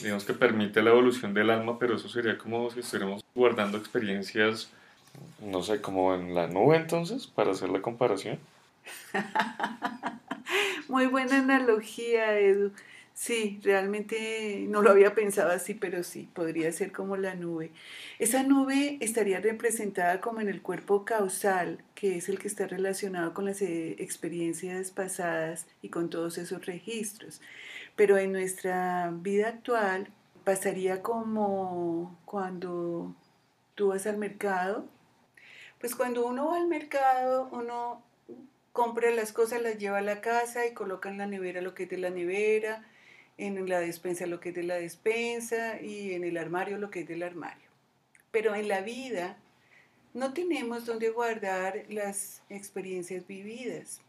digamos 0.00 0.24
que 0.24 0.32
permite 0.32 0.82
la 0.82 0.90
evolución 0.90 1.34
del 1.34 1.50
alma, 1.50 1.78
pero 1.78 1.96
eso 1.96 2.08
sería 2.08 2.38
como 2.38 2.70
si 2.70 2.80
estuviéramos 2.80 3.22
guardando 3.34 3.76
experiencias, 3.76 4.70
no 5.42 5.62
sé, 5.62 5.82
como 5.82 6.14
en 6.14 6.34
la 6.34 6.46
nube 6.46 6.76
entonces, 6.76 7.26
para 7.26 7.50
hacer 7.50 7.68
la 7.68 7.82
comparación. 7.82 8.38
Muy 10.88 11.06
buena 11.06 11.38
analogía, 11.38 12.38
Edu. 12.38 12.72
Sí, 13.18 13.58
realmente 13.64 14.64
no 14.68 14.80
lo 14.80 14.90
había 14.90 15.12
pensado 15.12 15.50
así, 15.50 15.74
pero 15.74 16.04
sí, 16.04 16.30
podría 16.34 16.70
ser 16.70 16.92
como 16.92 17.16
la 17.16 17.34
nube. 17.34 17.72
Esa 18.20 18.44
nube 18.44 18.96
estaría 19.00 19.40
representada 19.40 20.20
como 20.20 20.40
en 20.40 20.48
el 20.48 20.62
cuerpo 20.62 21.04
causal, 21.04 21.82
que 21.96 22.16
es 22.16 22.28
el 22.28 22.38
que 22.38 22.46
está 22.46 22.68
relacionado 22.68 23.34
con 23.34 23.44
las 23.46 23.60
eh, 23.60 23.96
experiencias 23.98 24.92
pasadas 24.92 25.66
y 25.82 25.88
con 25.88 26.10
todos 26.10 26.38
esos 26.38 26.64
registros. 26.64 27.40
Pero 27.96 28.18
en 28.18 28.30
nuestra 28.30 29.10
vida 29.12 29.48
actual 29.48 30.08
pasaría 30.44 31.02
como 31.02 32.16
cuando 32.24 33.16
tú 33.74 33.88
vas 33.88 34.06
al 34.06 34.18
mercado. 34.18 34.86
Pues 35.80 35.96
cuando 35.96 36.24
uno 36.24 36.50
va 36.50 36.58
al 36.58 36.68
mercado, 36.68 37.48
uno 37.50 38.00
compra 38.72 39.10
las 39.10 39.32
cosas, 39.32 39.60
las 39.60 39.76
lleva 39.76 39.98
a 39.98 40.02
la 40.02 40.20
casa 40.20 40.66
y 40.66 40.72
coloca 40.72 41.10
en 41.10 41.18
la 41.18 41.26
nevera 41.26 41.62
lo 41.62 41.74
que 41.74 41.82
es 41.82 41.90
de 41.90 41.98
la 41.98 42.10
nevera 42.10 42.84
en 43.38 43.68
la 43.68 43.80
despensa 43.80 44.26
lo 44.26 44.40
que 44.40 44.50
es 44.50 44.54
de 44.54 44.64
la 44.64 44.74
despensa 44.74 45.80
y 45.80 46.12
en 46.12 46.24
el 46.24 46.36
armario 46.36 46.76
lo 46.76 46.90
que 46.90 47.00
es 47.00 47.08
del 47.08 47.22
armario. 47.22 47.68
Pero 48.30 48.54
en 48.54 48.68
la 48.68 48.82
vida 48.82 49.38
no 50.12 50.32
tenemos 50.32 50.84
donde 50.84 51.10
guardar 51.10 51.84
las 51.88 52.42
experiencias 52.50 53.26
vividas. 53.26 54.00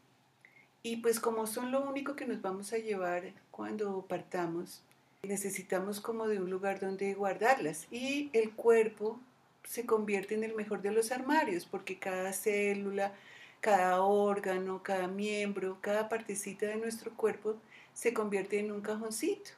Y 0.82 0.98
pues 0.98 1.20
como 1.20 1.46
son 1.46 1.72
lo 1.72 1.88
único 1.88 2.16
que 2.16 2.26
nos 2.26 2.42
vamos 2.42 2.74
a 2.74 2.78
llevar 2.78 3.32
cuando 3.52 4.06
partamos, 4.08 4.82
necesitamos 5.24 6.00
como 6.00 6.28
de 6.28 6.40
un 6.40 6.50
lugar 6.50 6.80
donde 6.80 7.14
guardarlas. 7.14 7.88
Y 7.92 8.30
el 8.34 8.52
cuerpo 8.52 9.20
se 9.64 9.86
convierte 9.86 10.36
en 10.36 10.44
el 10.44 10.56
mejor 10.56 10.82
de 10.82 10.92
los 10.92 11.12
armarios, 11.12 11.66
porque 11.66 12.00
cada 12.00 12.34
célula, 12.34 13.14
cada 13.62 14.02
órgano, 14.02 14.82
cada 14.82 15.08
miembro, 15.08 15.78
cada 15.82 16.10
partecita 16.10 16.66
de 16.66 16.78
nuestro 16.78 17.16
cuerpo 17.16 17.58
se 17.94 18.14
convierte 18.14 18.60
en 18.60 18.72
un 18.72 18.82
cajoncito. 18.82 19.52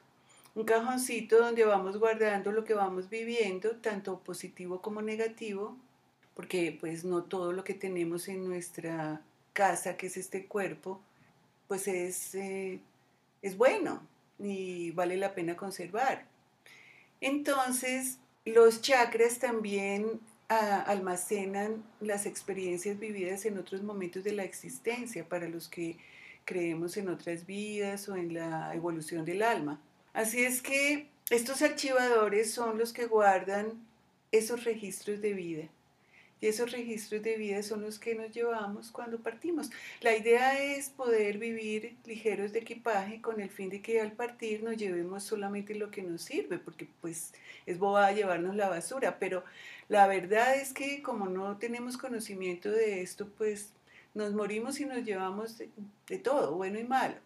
Un 0.54 0.64
cajoncito 0.64 1.38
donde 1.38 1.64
vamos 1.64 1.98
guardando 1.98 2.52
lo 2.52 2.64
que 2.64 2.74
vamos 2.74 3.08
viviendo, 3.08 3.76
tanto 3.76 4.18
positivo 4.18 4.82
como 4.82 5.00
negativo, 5.00 5.76
porque 6.34 6.76
pues 6.78 7.04
no 7.04 7.24
todo 7.24 7.52
lo 7.52 7.64
que 7.64 7.74
tenemos 7.74 8.28
en 8.28 8.46
nuestra 8.46 9.22
casa, 9.52 9.96
que 9.96 10.06
es 10.06 10.16
este 10.16 10.46
cuerpo, 10.46 11.00
pues 11.68 11.88
es, 11.88 12.34
eh, 12.34 12.80
es 13.40 13.56
bueno 13.56 14.06
y 14.38 14.90
vale 14.92 15.16
la 15.16 15.34
pena 15.34 15.56
conservar. 15.56 16.26
Entonces, 17.20 18.18
los 18.44 18.82
chakras 18.82 19.38
también 19.38 20.20
ah, 20.48 20.82
almacenan 20.86 21.84
las 22.00 22.26
experiencias 22.26 22.98
vividas 22.98 23.46
en 23.46 23.58
otros 23.58 23.82
momentos 23.82 24.24
de 24.24 24.32
la 24.32 24.44
existencia 24.44 25.28
para 25.28 25.48
los 25.48 25.68
que 25.68 25.96
creemos 26.44 26.96
en 26.96 27.08
otras 27.08 27.46
vidas 27.46 28.08
o 28.08 28.16
en 28.16 28.34
la 28.34 28.74
evolución 28.74 29.24
del 29.24 29.42
alma. 29.42 29.80
Así 30.12 30.44
es 30.44 30.62
que 30.62 31.08
estos 31.30 31.62
archivadores 31.62 32.52
son 32.52 32.78
los 32.78 32.92
que 32.92 33.06
guardan 33.06 33.72
esos 34.30 34.64
registros 34.64 35.20
de 35.20 35.32
vida. 35.32 35.68
Y 36.42 36.48
esos 36.48 36.72
registros 36.72 37.22
de 37.22 37.36
vida 37.36 37.62
son 37.62 37.82
los 37.82 38.00
que 38.00 38.16
nos 38.16 38.32
llevamos 38.32 38.90
cuando 38.90 39.20
partimos. 39.20 39.70
La 40.00 40.16
idea 40.16 40.60
es 40.60 40.88
poder 40.88 41.38
vivir 41.38 41.94
ligeros 42.04 42.52
de 42.52 42.58
equipaje 42.58 43.22
con 43.22 43.40
el 43.40 43.48
fin 43.48 43.70
de 43.70 43.80
que 43.80 44.00
al 44.00 44.10
partir 44.10 44.64
nos 44.64 44.76
llevemos 44.76 45.22
solamente 45.22 45.76
lo 45.76 45.92
que 45.92 46.02
nos 46.02 46.22
sirve, 46.22 46.58
porque 46.58 46.88
pues 47.00 47.32
es 47.64 47.78
boba 47.78 48.10
llevarnos 48.10 48.56
la 48.56 48.68
basura. 48.68 49.20
Pero 49.20 49.44
la 49.88 50.08
verdad 50.08 50.56
es 50.56 50.72
que 50.72 51.00
como 51.00 51.26
no 51.26 51.58
tenemos 51.58 51.96
conocimiento 51.96 52.72
de 52.72 53.02
esto, 53.02 53.28
pues 53.38 53.70
nos 54.14 54.32
morimos 54.32 54.80
y 54.80 54.86
nos 54.86 55.04
llevamos 55.04 55.58
de, 55.58 56.18
todo, 56.18 56.54
bueno 56.54 56.78
y 56.78 56.84
malo. 56.84 57.16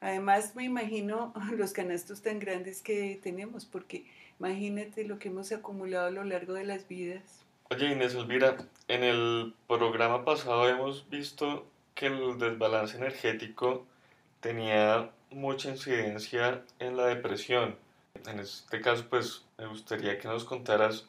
Además, 0.00 0.54
me 0.54 0.64
imagino 0.64 1.32
los 1.56 1.72
canastos 1.72 2.22
tan 2.22 2.38
grandes 2.38 2.82
que 2.82 3.18
tenemos, 3.22 3.64
porque 3.64 4.06
imagínate 4.38 5.04
lo 5.04 5.18
que 5.18 5.28
hemos 5.28 5.52
acumulado 5.52 6.06
a 6.06 6.10
lo 6.10 6.24
largo 6.24 6.54
de 6.54 6.64
las 6.64 6.86
vidas. 6.86 7.44
Oye, 7.70 7.92
Inés 7.92 8.14
Elvira, 8.14 8.56
en 8.88 9.04
el 9.04 9.54
programa 9.66 10.24
pasado 10.24 10.68
hemos 10.68 11.08
visto 11.10 11.66
que 11.94 12.06
el 12.06 12.38
desbalance 12.38 12.96
energético 12.96 13.86
tenía 14.40 15.10
mucha 15.30 15.70
incidencia 15.70 16.62
en 16.78 16.96
la 16.96 17.06
depresión. 17.06 17.76
En 18.26 18.38
este 18.40 18.80
caso, 18.80 19.06
pues 19.10 19.44
me 19.58 19.66
gustaría 19.66 20.18
que 20.18 20.28
nos 20.28 20.44
contaras 20.44 21.08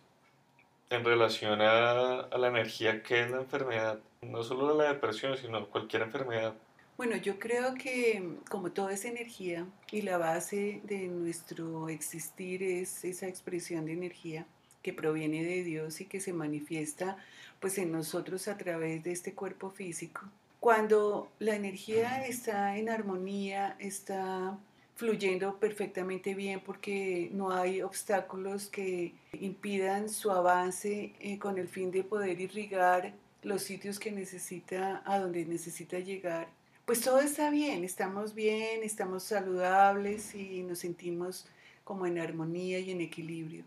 en 0.89 1.06
relación 1.06 1.62
a, 1.62 2.21
a 2.21 2.38
la 2.38 2.47
energía, 2.47 3.04
qué 3.04 3.21
es 3.21 3.32
la 3.32 3.38
enfermedad 3.38 3.99
no 4.21 4.43
solo 4.43 4.75
la 4.75 4.93
depresión, 4.93 5.38
sino 5.38 5.67
cualquier 5.69 6.04
enfermedad. 6.04 6.54
Bueno, 6.97 7.15
yo 7.15 7.39
creo 7.39 7.75
que 7.75 8.38
como 8.49 8.71
toda 8.71 8.93
esa 8.93 9.08
energía 9.08 9.65
y 9.91 10.02
la 10.02 10.17
base 10.17 10.82
de 10.84 11.08
nuestro 11.08 11.88
existir 11.88 12.62
es 12.62 13.06
esa 13.06 13.28
expresión 13.28 13.86
de 13.86 13.93
energía 13.93 14.45
que 14.84 14.93
proviene 14.93 15.43
de 15.43 15.63
Dios 15.63 16.02
y 16.02 16.06
que 16.06 16.19
se 16.19 16.34
manifiesta 16.34 17.17
pues 17.62 17.78
en 17.78 17.91
nosotros 17.91 18.47
a 18.47 18.58
través 18.58 19.04
de 19.04 19.12
este 19.12 19.34
cuerpo 19.34 19.69
físico. 19.69 20.21
Cuando 20.60 21.30
la 21.39 21.56
energía 21.56 22.25
está 22.25 22.78
en 22.78 22.89
armonía, 22.89 23.78
está 23.80 24.58
fluyendo 25.00 25.58
perfectamente 25.58 26.36
bien 26.36 26.60
porque 26.60 27.30
no 27.32 27.54
hay 27.54 27.82
obstáculos 27.82 28.68
que 28.68 29.14
impidan 29.40 30.10
su 30.10 30.30
avance 30.30 31.14
eh, 31.22 31.40
con 31.40 31.58
el 31.58 31.70
fin 31.70 31.90
de 31.90 32.04
poder 32.04 32.42
irrigar 32.42 33.14
los 33.42 33.62
sitios 33.62 33.98
que 33.98 34.12
necesita, 34.12 35.02
a 35.06 35.20
donde 35.20 35.46
necesita 35.46 36.00
llegar, 36.00 36.50
pues 36.86 37.00
todo 37.00 37.22
está 37.22 37.50
bien, 37.50 37.86
estamos 37.86 38.36
bien, 38.36 38.84
estamos 38.84 39.24
saludables 39.24 40.36
y 40.36 40.64
nos 40.64 40.80
sentimos 40.80 41.48
como 41.86 42.06
en 42.06 42.20
armonía 42.20 42.80
y 42.80 42.92
en 42.92 43.00
equilibrio. 43.00 43.64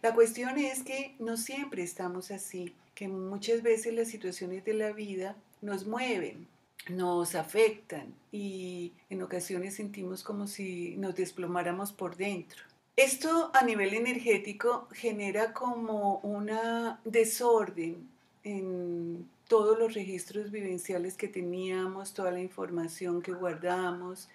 La 0.00 0.14
cuestión 0.14 0.56
es 0.56 0.82
que 0.82 1.14
no 1.18 1.36
siempre 1.36 1.82
estamos 1.82 2.30
así, 2.30 2.74
que 2.94 3.06
muchas 3.06 3.62
veces 3.62 3.92
las 3.92 4.08
situaciones 4.08 4.64
de 4.64 4.72
la 4.72 4.92
vida 4.92 5.36
nos 5.60 5.86
mueven, 5.86 6.48
nos 6.88 7.34
afectan 7.34 8.14
y 8.32 8.92
en 9.10 9.22
ocasiones 9.22 9.74
sentimos 9.74 10.22
como 10.22 10.46
si 10.46 10.96
nos 10.96 11.14
desplomáramos 11.14 11.92
por 11.92 12.16
dentro. 12.16 12.64
Esto 12.96 13.50
a 13.54 13.64
nivel 13.64 13.94
energético 13.94 14.88
genera 14.92 15.52
como 15.52 16.18
una 16.18 17.00
desorden 17.04 18.08
en 18.44 19.28
todos 19.48 19.78
los 19.78 19.94
registros 19.94 20.50
vivenciales 20.50 21.16
que 21.16 21.28
teníamos, 21.28 22.14
toda 22.14 22.30
la 22.30 22.40
información 22.40 23.22
que 23.22 23.32
guardamos 23.32 24.28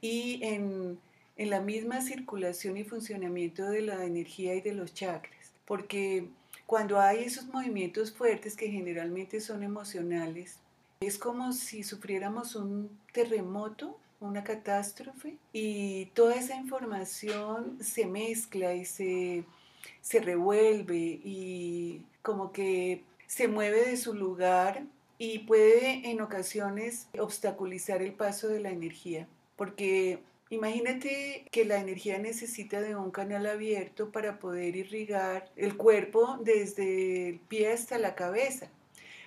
y 0.00 0.40
en, 0.42 0.98
en 1.36 1.50
la 1.50 1.60
misma 1.60 2.00
circulación 2.00 2.76
y 2.76 2.84
funcionamiento 2.84 3.66
de 3.66 3.82
la 3.82 4.04
energía 4.04 4.54
y 4.54 4.60
de 4.60 4.74
los 4.74 4.94
chakras. 4.94 5.52
Porque 5.64 6.28
cuando 6.66 7.00
hay 7.00 7.24
esos 7.24 7.46
movimientos 7.46 8.12
fuertes 8.12 8.56
que 8.56 8.68
generalmente 8.68 9.40
son 9.40 9.62
emocionales, 9.62 10.58
es 11.00 11.18
como 11.18 11.52
si 11.52 11.82
sufriéramos 11.82 12.56
un 12.56 12.90
terremoto, 13.12 13.98
una 14.20 14.44
catástrofe, 14.44 15.36
y 15.52 16.06
toda 16.14 16.34
esa 16.36 16.56
información 16.56 17.78
se 17.82 18.06
mezcla 18.06 18.74
y 18.74 18.84
se, 18.84 19.44
se 20.00 20.20
revuelve 20.20 20.96
y 20.96 22.02
como 22.22 22.52
que 22.52 23.04
se 23.26 23.48
mueve 23.48 23.84
de 23.84 23.96
su 23.96 24.14
lugar 24.14 24.84
y 25.18 25.40
puede 25.40 26.10
en 26.10 26.20
ocasiones 26.20 27.08
obstaculizar 27.18 28.02
el 28.02 28.12
paso 28.12 28.48
de 28.48 28.60
la 28.60 28.70
energía, 28.70 29.28
porque 29.56 30.20
imagínate 30.48 31.46
que 31.50 31.64
la 31.64 31.78
energía 31.78 32.18
necesita 32.18 32.80
de 32.80 32.96
un 32.96 33.10
canal 33.10 33.46
abierto 33.46 34.10
para 34.12 34.38
poder 34.38 34.76
irrigar 34.76 35.50
el 35.56 35.76
cuerpo 35.76 36.38
desde 36.42 37.30
el 37.30 37.38
pie 37.40 37.72
hasta 37.72 37.98
la 37.98 38.14
cabeza. 38.14 38.70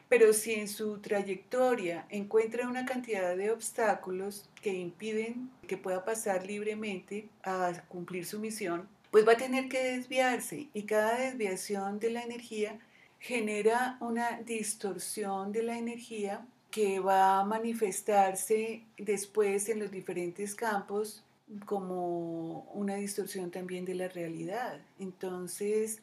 Pero 0.09 0.33
si 0.33 0.53
en 0.53 0.67
su 0.67 0.97
trayectoria 0.97 2.05
encuentra 2.09 2.67
una 2.67 2.83
cantidad 2.85 3.37
de 3.37 3.51
obstáculos 3.51 4.49
que 4.61 4.73
impiden 4.73 5.51
que 5.67 5.77
pueda 5.77 6.03
pasar 6.03 6.45
libremente 6.45 7.29
a 7.43 7.71
cumplir 7.87 8.25
su 8.25 8.39
misión, 8.39 8.89
pues 9.11 9.27
va 9.27 9.33
a 9.33 9.37
tener 9.37 9.69
que 9.69 9.83
desviarse 9.83 10.67
y 10.73 10.83
cada 10.83 11.17
desviación 11.17 11.99
de 11.99 12.09
la 12.09 12.23
energía 12.23 12.79
genera 13.19 13.97
una 14.01 14.41
distorsión 14.41 15.51
de 15.51 15.63
la 15.63 15.77
energía 15.77 16.45
que 16.71 16.99
va 16.99 17.39
a 17.39 17.43
manifestarse 17.43 18.83
después 18.97 19.69
en 19.69 19.79
los 19.79 19.91
diferentes 19.91 20.55
campos 20.55 21.23
como 21.65 22.61
una 22.73 22.95
distorsión 22.95 23.51
también 23.51 23.85
de 23.85 23.95
la 23.95 24.07
realidad. 24.07 24.79
Entonces, 24.99 26.01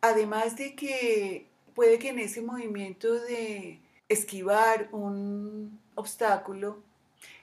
además 0.00 0.56
de 0.56 0.74
que 0.74 1.46
puede 1.76 1.98
que 1.98 2.08
en 2.08 2.18
ese 2.18 2.40
movimiento 2.40 3.12
de 3.12 3.78
esquivar 4.08 4.88
un 4.92 5.78
obstáculo, 5.94 6.82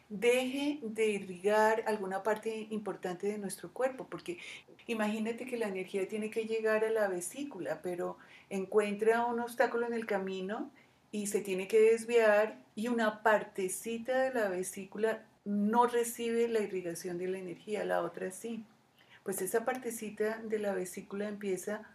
deje 0.09 0.79
de 0.81 1.07
irrigar 1.07 1.83
alguna 1.85 2.23
parte 2.23 2.67
importante 2.71 3.27
de 3.27 3.37
nuestro 3.37 3.71
cuerpo, 3.71 4.07
porque 4.09 4.39
imagínate 4.87 5.45
que 5.45 5.57
la 5.57 5.67
energía 5.67 6.07
tiene 6.07 6.31
que 6.31 6.45
llegar 6.45 6.83
a 6.83 6.89
la 6.89 7.07
vesícula, 7.07 7.81
pero 7.81 8.17
encuentra 8.49 9.25
un 9.25 9.39
obstáculo 9.39 9.85
en 9.85 9.93
el 9.93 10.07
camino 10.07 10.71
y 11.11 11.27
se 11.27 11.41
tiene 11.41 11.67
que 11.67 11.79
desviar 11.79 12.57
y 12.75 12.87
una 12.87 13.21
partecita 13.21 14.19
de 14.19 14.33
la 14.33 14.49
vesícula 14.49 15.23
no 15.45 15.85
recibe 15.85 16.47
la 16.47 16.61
irrigación 16.61 17.19
de 17.19 17.27
la 17.27 17.37
energía, 17.37 17.85
la 17.85 18.01
otra 18.01 18.31
sí. 18.31 18.65
Pues 19.23 19.41
esa 19.41 19.63
partecita 19.63 20.39
de 20.39 20.57
la 20.57 20.73
vesícula 20.73 21.27
empieza 21.27 21.87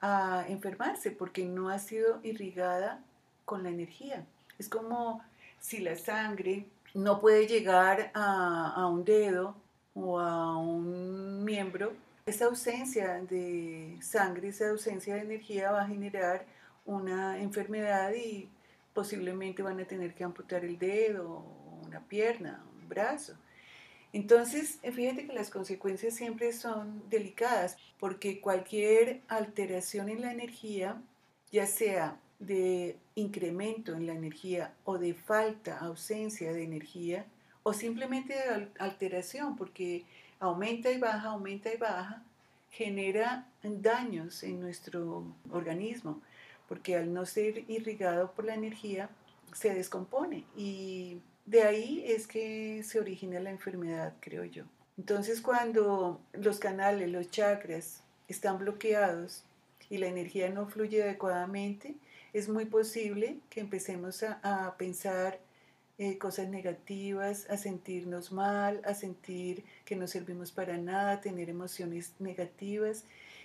a 0.00 0.44
enfermarse 0.48 1.10
porque 1.10 1.44
no 1.44 1.70
ha 1.70 1.78
sido 1.78 2.20
irrigada 2.22 3.00
con 3.44 3.62
la 3.62 3.70
energía. 3.70 4.24
Es 4.58 4.68
como 4.68 5.22
si 5.60 5.78
la 5.78 5.96
sangre 5.96 6.66
no 6.94 7.20
puede 7.20 7.46
llegar 7.46 8.10
a, 8.14 8.86
un 8.86 9.04
dedo 9.04 9.56
o 9.94 10.18
a 10.18 10.56
un 10.56 11.44
miembro, 11.44 11.92
esa 12.26 12.46
ausencia 12.46 13.20
de 13.22 13.98
sangre, 14.02 14.48
esa 14.48 14.68
ausencia 14.68 15.14
de 15.14 15.22
energía 15.22 15.70
va 15.70 15.82
a 15.82 15.88
generar 15.88 16.44
una 16.84 17.38
enfermedad 17.38 18.12
y 18.12 18.48
posiblemente 18.92 19.62
van 19.62 19.80
a 19.80 19.84
tener 19.84 20.14
que 20.14 20.24
amputar 20.24 20.64
el 20.64 20.78
dedo, 20.78 21.44
una 21.86 22.00
pierna, 22.00 22.62
un 22.80 22.88
brazo. 22.88 23.34
Entonces, 24.18 24.80
fíjate 24.82 25.28
que 25.28 25.32
las 25.32 25.48
consecuencias 25.48 26.12
siempre 26.12 26.52
son 26.52 27.08
delicadas, 27.08 27.76
porque 28.00 28.40
cualquier 28.40 29.20
alteración 29.28 30.08
en 30.08 30.22
la 30.22 30.32
energía, 30.32 31.00
ya 31.52 31.68
sea 31.68 32.18
de 32.40 32.96
incremento 33.14 33.94
en 33.94 34.08
la 34.08 34.14
energía 34.14 34.74
o 34.82 34.98
de 34.98 35.14
falta, 35.14 35.78
ausencia 35.78 36.52
de 36.52 36.64
energía, 36.64 37.26
o 37.62 37.72
simplemente 37.72 38.34
de 38.34 38.68
alteración, 38.80 39.54
porque 39.54 40.04
aumenta 40.40 40.90
y 40.90 40.98
baja, 40.98 41.28
aumenta 41.28 41.72
y 41.72 41.76
baja, 41.76 42.24
genera 42.72 43.46
daños 43.62 44.42
en 44.42 44.60
nuestro 44.60 45.32
organismo, 45.48 46.20
porque 46.68 46.96
al 46.96 47.14
no 47.14 47.24
ser 47.24 47.70
irrigado 47.70 48.32
por 48.32 48.46
la 48.46 48.56
energía, 48.56 49.10
se 49.52 49.72
descompone 49.72 50.44
y 50.56 51.20
de 51.48 51.62
ahí 51.62 52.04
es 52.06 52.26
que 52.26 52.82
se 52.82 53.00
origina 53.00 53.40
la 53.40 53.50
enfermedad, 53.50 54.12
creo 54.20 54.44
yo. 54.44 54.64
Entonces 54.98 55.40
cuando 55.40 56.20
los 56.34 56.58
canales, 56.58 57.08
los 57.08 57.30
chakras 57.30 58.02
están 58.28 58.58
bloqueados 58.58 59.44
y 59.88 59.96
la 59.96 60.08
energía 60.08 60.50
no 60.50 60.66
fluye 60.66 61.02
adecuadamente, 61.02 61.94
es 62.34 62.50
muy 62.50 62.66
posible 62.66 63.38
que 63.48 63.60
empecemos 63.60 64.22
a, 64.22 64.74
pensar 64.76 65.38
eh, 65.96 66.18
cosas 66.18 66.48
negativas, 66.48 67.48
a 67.48 67.56
sentirnos 67.56 68.30
mal, 68.30 68.82
a 68.84 68.92
sentir 68.92 69.64
que 69.86 69.96
no 69.96 70.06
servimos 70.06 70.52
para 70.52 70.76
nada, 70.76 71.22
tener 71.22 71.48
emociones 71.48 72.12
negativas 72.18 73.04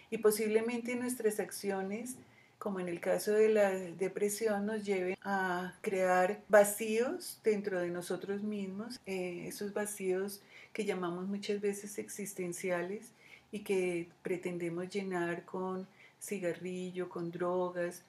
y 0.09 0.17
posiblemente 0.17 0.97
nuestras 0.97 1.39
acciones 1.39 2.17
como 2.63 2.79
en 2.79 2.87
el 2.87 3.01
caso 3.01 3.33
de 3.33 3.49
la 3.49 3.71
depresión, 3.71 4.65
nos 4.65 4.85
lleve 4.85 5.17
a 5.21 5.73
crear 5.81 6.41
vacíos 6.47 7.37
dentro 7.43 7.81
de 7.81 7.89
nosotros 7.89 8.41
mismos, 8.41 9.01
eh, 9.05 9.43
esos 9.49 9.73
vacíos 9.73 10.41
que 10.71 10.85
llamamos 10.85 11.27
muchas 11.27 11.59
veces 11.59 11.97
existenciales 11.97 13.11
y 13.51 13.59
que 13.65 14.07
pretendemos 14.21 14.87
llenar 14.87 15.43
con 15.43 15.85
cigarrillo, 16.21 17.09
con 17.09 17.31
drogas, 17.31 18.01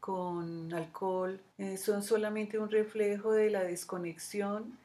con 0.00 0.74
alcohol, 0.74 1.40
eh, 1.58 1.76
son 1.76 2.02
solamente 2.02 2.58
un 2.58 2.68
reflejo 2.68 3.30
de 3.30 3.50
la 3.50 3.62
desconexión 3.62 4.76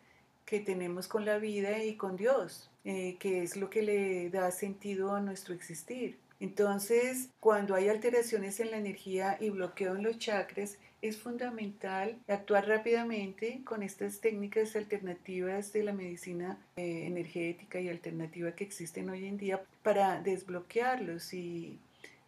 que 0.46 0.60
tenemos 0.60 1.08
con 1.08 1.26
la 1.26 1.38
vida 1.38 1.84
y 1.84 1.96
con 1.96 2.16
Dios, 2.16 2.70
eh, 2.84 3.18
que 3.20 3.44
es 3.44 3.58
lo 3.58 3.70
que 3.70 3.82
le 3.82 4.30
da 4.30 4.52
sentido 4.52 5.16
a 5.16 5.22
nuestro 5.22 5.54
existir. 5.54 6.18
Entonces, 6.40 7.30
cuando 7.40 7.76
hay 7.76 7.90
alteraciones 7.90 8.60
en 8.60 8.72
la 8.72 8.78
energía 8.78 9.38
y 9.40 9.50
bloqueo 9.50 9.96
en 9.96 10.04
los 10.04 10.20
chakras, 10.20 10.78
es 11.02 11.18
fundamental 11.18 12.18
actuar 12.28 12.68
rápidamente 12.68 13.62
con 13.64 13.84
estas 13.84 14.20
técnicas 14.20 14.76
alternativas 14.76 15.72
de 15.72 15.84
la 15.84 15.94
medicina 15.94 16.58
eh, 16.76 17.06
energética 17.06 17.80
y 17.80 17.90
alternativa 17.90 18.52
que 18.54 18.64
existen 18.64 19.10
hoy 19.10 19.28
en 19.28 19.38
día 19.38 19.62
para 19.84 20.22
desbloquearlos 20.22 21.34
y 21.34 21.80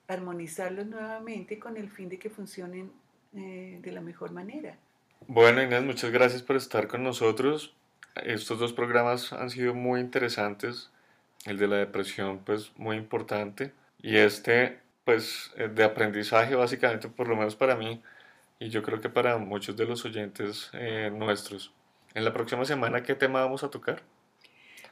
armonizarlos 0.08 0.88
nuevamente 0.88 1.60
con 1.60 1.75
el 1.75 1.89
fin 1.89 2.08
de 2.10 2.19
que 2.19 2.30
funcionen 2.30 2.91
eh, 3.36 3.80
de 3.82 3.91
la 3.91 4.01
mejor 4.01 4.32
manera. 4.32 4.77
Bueno, 5.27 5.62
Inés, 5.62 5.84
muchas 5.84 6.12
gracias 6.12 6.43
por 6.43 6.56
estar 6.56 6.88
con 6.88 7.03
nosotros. 7.03 7.75
Estos 8.23 8.60
dos 8.60 8.73
programas 8.73 9.34
han 9.34 9.49
sido 9.49 9.73
muy 9.73 9.99
interesantes. 9.99 10.89
El 11.45 11.58
de 11.58 11.67
la 11.67 11.77
depresión, 11.77 12.39
pues 12.45 12.71
muy 12.77 12.97
importante. 12.97 13.73
Y 14.01 14.17
este, 14.17 14.80
pues, 15.06 15.51
eh, 15.56 15.69
de 15.69 15.84
aprendizaje 15.84 16.56
básicamente, 16.56 17.08
por 17.08 17.27
lo 17.27 17.36
menos 17.36 17.56
para 17.56 17.75
mí, 17.75 18.01
y 18.60 18.69
yo 18.69 18.84
creo 18.84 18.99
que 19.01 19.10
para 19.10 19.38
muchos 19.38 19.77
de 19.77 19.86
los 19.86 20.03
oyentes 20.06 20.69
eh, 20.73 21.12
nuestros. 21.13 21.71
En 22.13 22.25
la 22.25 22.34
próxima 22.34 22.65
semana, 22.65 23.03
¿qué 23.03 23.15
tema 23.15 23.41
vamos 23.41 23.63
a 23.63 23.69
tocar? 23.69 24.01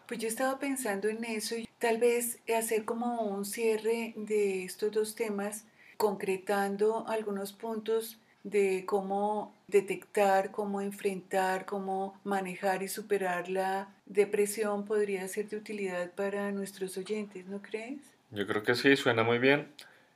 Pues 0.08 0.20
yo 0.20 0.28
estaba 0.28 0.60
pensando 0.60 1.08
en 1.08 1.24
eso 1.24 1.56
y 1.56 1.68
tal 1.80 1.98
vez 1.98 2.40
hacer 2.56 2.86
como 2.86 3.24
un 3.24 3.44
cierre 3.44 4.14
de 4.16 4.64
estos 4.64 4.92
dos 4.92 5.16
temas, 5.16 5.66
concretando 5.98 7.08
algunos 7.08 7.54
puntos 7.54 8.20
de 8.46 8.86
cómo 8.86 9.54
detectar, 9.68 10.52
cómo 10.52 10.80
enfrentar, 10.80 11.66
cómo 11.66 12.18
manejar 12.24 12.84
y 12.84 12.88
superar 12.88 13.50
la 13.50 13.90
depresión 14.06 14.86
podría 14.86 15.28
ser 15.28 15.50
de 15.50 15.58
utilidad 15.58 16.12
para 16.12 16.52
nuestros 16.52 16.96
oyentes, 16.96 17.48
¿no 17.48 17.62
crees? 17.62 18.00
Yo 18.30 18.46
creo 18.46 18.62
que 18.62 18.76
sí, 18.76 18.96
suena 18.96 19.24
muy 19.24 19.40
bien. 19.40 19.68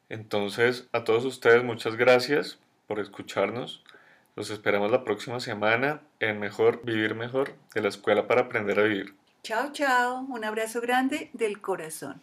Entonces, 0.09 0.87
a 0.91 1.03
todos 1.03 1.25
ustedes 1.25 1.63
muchas 1.63 1.95
gracias 1.95 2.59
por 2.87 2.99
escucharnos. 2.99 3.83
Los 4.35 4.51
esperamos 4.51 4.91
la 4.91 5.03
próxima 5.03 5.39
semana 5.39 6.01
en 6.19 6.39
Mejor 6.39 6.85
Vivir 6.85 7.15
Mejor 7.15 7.55
de 7.73 7.81
la 7.81 7.89
Escuela 7.89 8.27
para 8.27 8.41
Aprender 8.41 8.79
a 8.79 8.83
Vivir. 8.83 9.15
Chao, 9.41 9.71
chao. 9.71 10.25
Un 10.29 10.45
abrazo 10.45 10.81
grande 10.81 11.31
del 11.33 11.61
corazón. 11.61 12.21